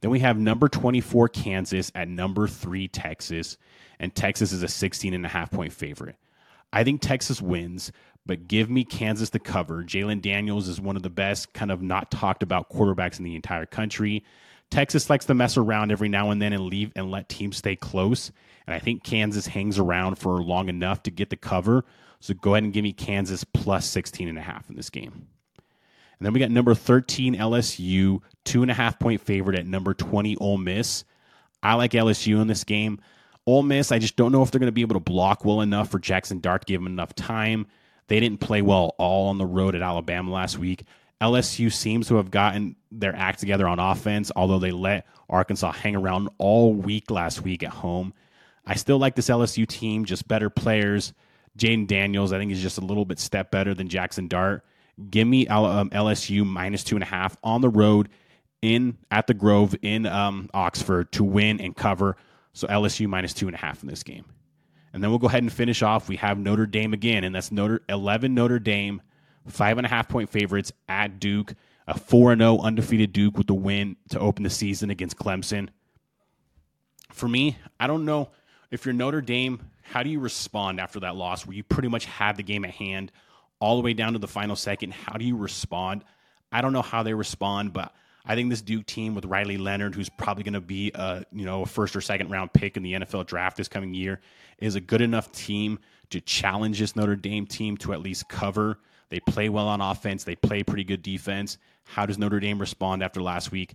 Then 0.00 0.10
we 0.10 0.20
have 0.20 0.38
number 0.38 0.68
24 0.68 1.28
Kansas 1.28 1.90
at 1.94 2.08
number 2.08 2.48
3 2.48 2.88
Texas, 2.88 3.58
and 3.98 4.14
Texas 4.14 4.52
is 4.52 4.62
a 4.62 4.68
16 4.68 5.12
and 5.12 5.26
a 5.26 5.28
half 5.28 5.50
point 5.50 5.72
favorite. 5.72 6.16
I 6.72 6.84
think 6.84 7.00
Texas 7.00 7.42
wins, 7.42 7.92
but 8.26 8.48
give 8.48 8.70
me 8.70 8.84
Kansas 8.84 9.30
to 9.30 9.38
cover. 9.38 9.82
Jalon 9.82 10.20
Daniels 10.20 10.68
is 10.68 10.80
one 10.80 10.96
of 10.96 11.02
the 11.02 11.10
best, 11.10 11.52
kind 11.52 11.70
of 11.70 11.82
not 11.82 12.10
talked 12.10 12.42
about 12.42 12.70
quarterbacks 12.70 13.18
in 13.18 13.24
the 13.24 13.34
entire 13.34 13.66
country. 13.66 14.24
Texas 14.70 15.10
likes 15.10 15.24
to 15.26 15.34
mess 15.34 15.56
around 15.56 15.90
every 15.90 16.08
now 16.08 16.30
and 16.30 16.40
then 16.40 16.52
and 16.52 16.64
leave 16.64 16.92
and 16.94 17.10
let 17.10 17.28
teams 17.28 17.56
stay 17.56 17.74
close. 17.74 18.30
And 18.66 18.74
I 18.74 18.78
think 18.78 19.02
Kansas 19.02 19.46
hangs 19.46 19.78
around 19.78 20.16
for 20.16 20.42
long 20.42 20.68
enough 20.68 21.02
to 21.04 21.10
get 21.10 21.30
the 21.30 21.36
cover. 21.36 21.84
So 22.20 22.34
go 22.34 22.54
ahead 22.54 22.64
and 22.64 22.72
give 22.72 22.84
me 22.84 22.92
Kansas 22.92 23.42
plus 23.42 23.86
16 23.86 24.28
and 24.28 24.38
a 24.38 24.42
half 24.42 24.68
in 24.70 24.76
this 24.76 24.90
game. 24.90 25.26
And 26.20 26.26
then 26.26 26.32
we 26.34 26.38
got 26.38 26.50
number 26.50 26.74
13 26.74 27.34
LSU, 27.34 28.20
two 28.44 28.62
and 28.62 28.70
a 28.70 28.74
half 28.74 28.98
point 28.98 29.22
favorite 29.22 29.58
at 29.58 29.66
number 29.66 29.94
20 29.94 30.36
Ole 30.36 30.58
Miss. 30.58 31.04
I 31.62 31.74
like 31.74 31.92
LSU 31.92 32.40
in 32.40 32.46
this 32.46 32.62
game. 32.62 33.00
Ole 33.46 33.62
Miss, 33.62 33.90
I 33.90 33.98
just 33.98 34.16
don't 34.16 34.30
know 34.30 34.42
if 34.42 34.50
they're 34.50 34.58
going 34.58 34.68
to 34.68 34.72
be 34.72 34.82
able 34.82 34.96
to 34.96 35.00
block 35.00 35.44
well 35.44 35.62
enough 35.62 35.90
for 35.90 35.98
Jackson 35.98 36.40
Dart 36.40 36.62
to 36.62 36.66
give 36.66 36.80
them 36.80 36.92
enough 36.92 37.14
time. 37.14 37.66
They 38.10 38.18
didn't 38.18 38.40
play 38.40 38.60
well 38.60 38.96
all 38.98 39.28
on 39.28 39.38
the 39.38 39.46
road 39.46 39.76
at 39.76 39.82
Alabama 39.82 40.32
last 40.32 40.58
week. 40.58 40.82
LSU 41.20 41.72
seems 41.72 42.08
to 42.08 42.16
have 42.16 42.32
gotten 42.32 42.74
their 42.90 43.14
act 43.14 43.38
together 43.38 43.68
on 43.68 43.78
offense, 43.78 44.32
although 44.34 44.58
they 44.58 44.72
let 44.72 45.06
Arkansas 45.28 45.70
hang 45.70 45.94
around 45.94 46.28
all 46.36 46.74
week 46.74 47.08
last 47.12 47.42
week 47.42 47.62
at 47.62 47.70
home. 47.70 48.12
I 48.66 48.74
still 48.74 48.98
like 48.98 49.14
this 49.14 49.28
LSU 49.28 49.64
team, 49.64 50.06
just 50.06 50.26
better 50.26 50.50
players. 50.50 51.12
Jayden 51.56 51.86
Daniels, 51.86 52.32
I 52.32 52.38
think, 52.38 52.50
is 52.50 52.60
just 52.60 52.78
a 52.78 52.84
little 52.84 53.04
bit 53.04 53.20
step 53.20 53.52
better 53.52 53.74
than 53.74 53.88
Jackson 53.88 54.26
Dart. 54.26 54.64
Give 55.08 55.28
me 55.28 55.46
LSU 55.46 56.40
um, 56.40 56.48
minus 56.48 56.82
two 56.82 56.96
and 56.96 57.04
a 57.04 57.06
half 57.06 57.36
on 57.44 57.60
the 57.60 57.68
road 57.68 58.08
in 58.60 58.98
at 59.12 59.28
the 59.28 59.34
Grove 59.34 59.76
in 59.82 60.06
um, 60.06 60.50
Oxford 60.52 61.12
to 61.12 61.22
win 61.22 61.60
and 61.60 61.76
cover. 61.76 62.16
So 62.54 62.66
LSU 62.66 63.06
minus 63.06 63.34
two 63.34 63.46
and 63.46 63.54
a 63.54 63.60
half 63.60 63.84
in 63.84 63.88
this 63.88 64.02
game. 64.02 64.24
And 64.92 65.02
then 65.02 65.10
we'll 65.10 65.18
go 65.18 65.28
ahead 65.28 65.42
and 65.42 65.52
finish 65.52 65.82
off. 65.82 66.08
We 66.08 66.16
have 66.16 66.38
Notre 66.38 66.66
Dame 66.66 66.92
again, 66.92 67.24
and 67.24 67.34
that's 67.34 67.52
Notre 67.52 67.82
11 67.88 68.34
Notre 68.34 68.58
Dame, 68.58 69.02
five 69.46 69.78
and 69.78 69.86
a 69.86 69.88
half 69.88 70.08
point 70.08 70.30
favorites 70.30 70.72
at 70.88 71.20
Duke, 71.20 71.54
a 71.86 71.98
4 71.98 72.36
0 72.36 72.58
undefeated 72.58 73.12
Duke 73.12 73.38
with 73.38 73.46
the 73.46 73.54
win 73.54 73.96
to 74.10 74.18
open 74.18 74.42
the 74.42 74.50
season 74.50 74.90
against 74.90 75.16
Clemson. 75.16 75.68
For 77.12 77.28
me, 77.28 77.56
I 77.78 77.86
don't 77.86 78.04
know 78.04 78.30
if 78.70 78.84
you're 78.84 78.94
Notre 78.94 79.20
Dame, 79.20 79.60
how 79.82 80.02
do 80.02 80.10
you 80.10 80.20
respond 80.20 80.80
after 80.80 81.00
that 81.00 81.16
loss 81.16 81.46
where 81.46 81.56
you 81.56 81.64
pretty 81.64 81.88
much 81.88 82.04
had 82.04 82.36
the 82.36 82.42
game 82.44 82.64
at 82.64 82.70
hand 82.70 83.10
all 83.58 83.76
the 83.76 83.82
way 83.82 83.92
down 83.92 84.12
to 84.12 84.18
the 84.18 84.28
final 84.28 84.54
second? 84.54 84.92
How 84.92 85.18
do 85.18 85.24
you 85.24 85.36
respond? 85.36 86.04
I 86.52 86.60
don't 86.60 86.72
know 86.72 86.82
how 86.82 87.02
they 87.02 87.14
respond, 87.14 87.72
but 87.72 87.92
I 88.24 88.34
think 88.34 88.50
this 88.50 88.62
Duke 88.62 88.86
team 88.86 89.14
with 89.14 89.24
Riley 89.24 89.56
Leonard, 89.56 89.94
who's 89.94 90.08
probably 90.08 90.44
going 90.44 90.54
to 90.54 90.60
be 90.60 90.90
a 90.94 91.24
you 91.32 91.44
know 91.44 91.62
a 91.62 91.66
first 91.66 91.96
or 91.96 92.00
second 92.00 92.30
round 92.30 92.52
pick 92.52 92.76
in 92.76 92.82
the 92.82 92.94
NFL 92.94 93.26
draft 93.26 93.56
this 93.56 93.68
coming 93.68 93.94
year, 93.94 94.20
is 94.58 94.74
a 94.74 94.80
good 94.80 95.00
enough 95.00 95.32
team 95.32 95.78
to 96.10 96.20
challenge 96.20 96.78
this 96.78 96.96
Notre 96.96 97.16
Dame 97.16 97.46
team 97.46 97.76
to 97.78 97.92
at 97.92 98.00
least 98.00 98.28
cover. 98.28 98.78
They 99.08 99.20
play 99.20 99.48
well 99.48 99.68
on 99.68 99.80
offense. 99.80 100.24
They 100.24 100.36
play 100.36 100.62
pretty 100.62 100.84
good 100.84 101.02
defense. 101.02 101.58
How 101.84 102.06
does 102.06 102.18
Notre 102.18 102.40
Dame 102.40 102.58
respond 102.58 103.02
after 103.02 103.20
last 103.20 103.50
week? 103.50 103.74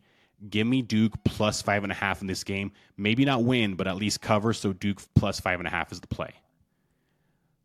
Give 0.50 0.68
me 0.68 0.82
Duke 0.82 1.14
plus 1.24 1.62
five 1.62 1.84
and 1.84 1.92
a 1.92 1.96
half 1.96 2.22
in 2.22 2.28
this 2.28 2.44
game. 2.44 2.72
Maybe 2.98 3.26
not 3.26 3.44
win, 3.44 3.76
but 3.76 3.88
at 3.88 3.96
least 3.96 4.22
cover. 4.22 4.54
So 4.54 4.74
Duke 4.74 5.02
plus 5.16 5.40
five 5.40 5.60
and 5.60 5.68
a 5.68 5.72
half 5.72 5.92
is 5.92 6.00
the 6.00 6.08
play. 6.08 6.34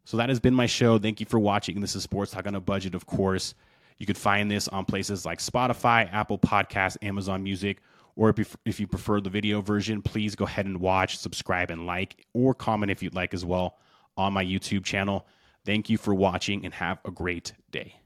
So 0.05 0.17
that 0.17 0.29
has 0.29 0.41
been 0.41 0.55
my 0.55 0.67
show. 0.67 0.99
Thank 0.99 1.21
you 1.21 1.27
for 1.27 1.39
watching. 1.39 1.81
This 1.81 1.95
is 1.95 2.03
Sports 2.03 2.33
Talk 2.33 2.47
on 2.47 2.55
a 2.55 2.61
Budget, 2.61 2.95
of 2.95 3.07
course. 3.07 3.55
You 4.01 4.07
could 4.07 4.19
find 4.19 4.51
this 4.51 4.67
on 4.67 4.87
places 4.87 5.27
like 5.27 5.39
Spotify, 5.39 6.11
Apple 6.13 6.39
Podcasts, 6.39 6.97
Amazon 7.03 7.45
Music, 7.45 7.83
or 8.17 8.35
if, 8.37 8.57
if 8.65 8.81
you 8.81 8.87
prefer 8.87 9.21
the 9.21 9.31
video 9.31 9.61
version, 9.61 10.01
please 10.01 10.35
go 10.35 10.47
ahead 10.47 10.65
and 10.65 10.81
watch, 10.81 11.19
subscribe, 11.19 11.71
and 11.71 11.87
like, 11.87 12.27
or 12.33 12.55
comment 12.55 12.91
if 12.91 13.03
you'd 13.03 13.15
like 13.15 13.35
as 13.35 13.45
well 13.45 13.79
on 14.17 14.33
my 14.33 14.45
YouTube 14.45 14.85
channel. 14.85 15.27
Thank 15.67 15.91
you 15.91 15.99
for 15.99 16.15
watching 16.15 16.65
and 16.65 16.73
have 16.75 16.99
a 17.05 17.11
great 17.11 17.53
day. 17.71 18.00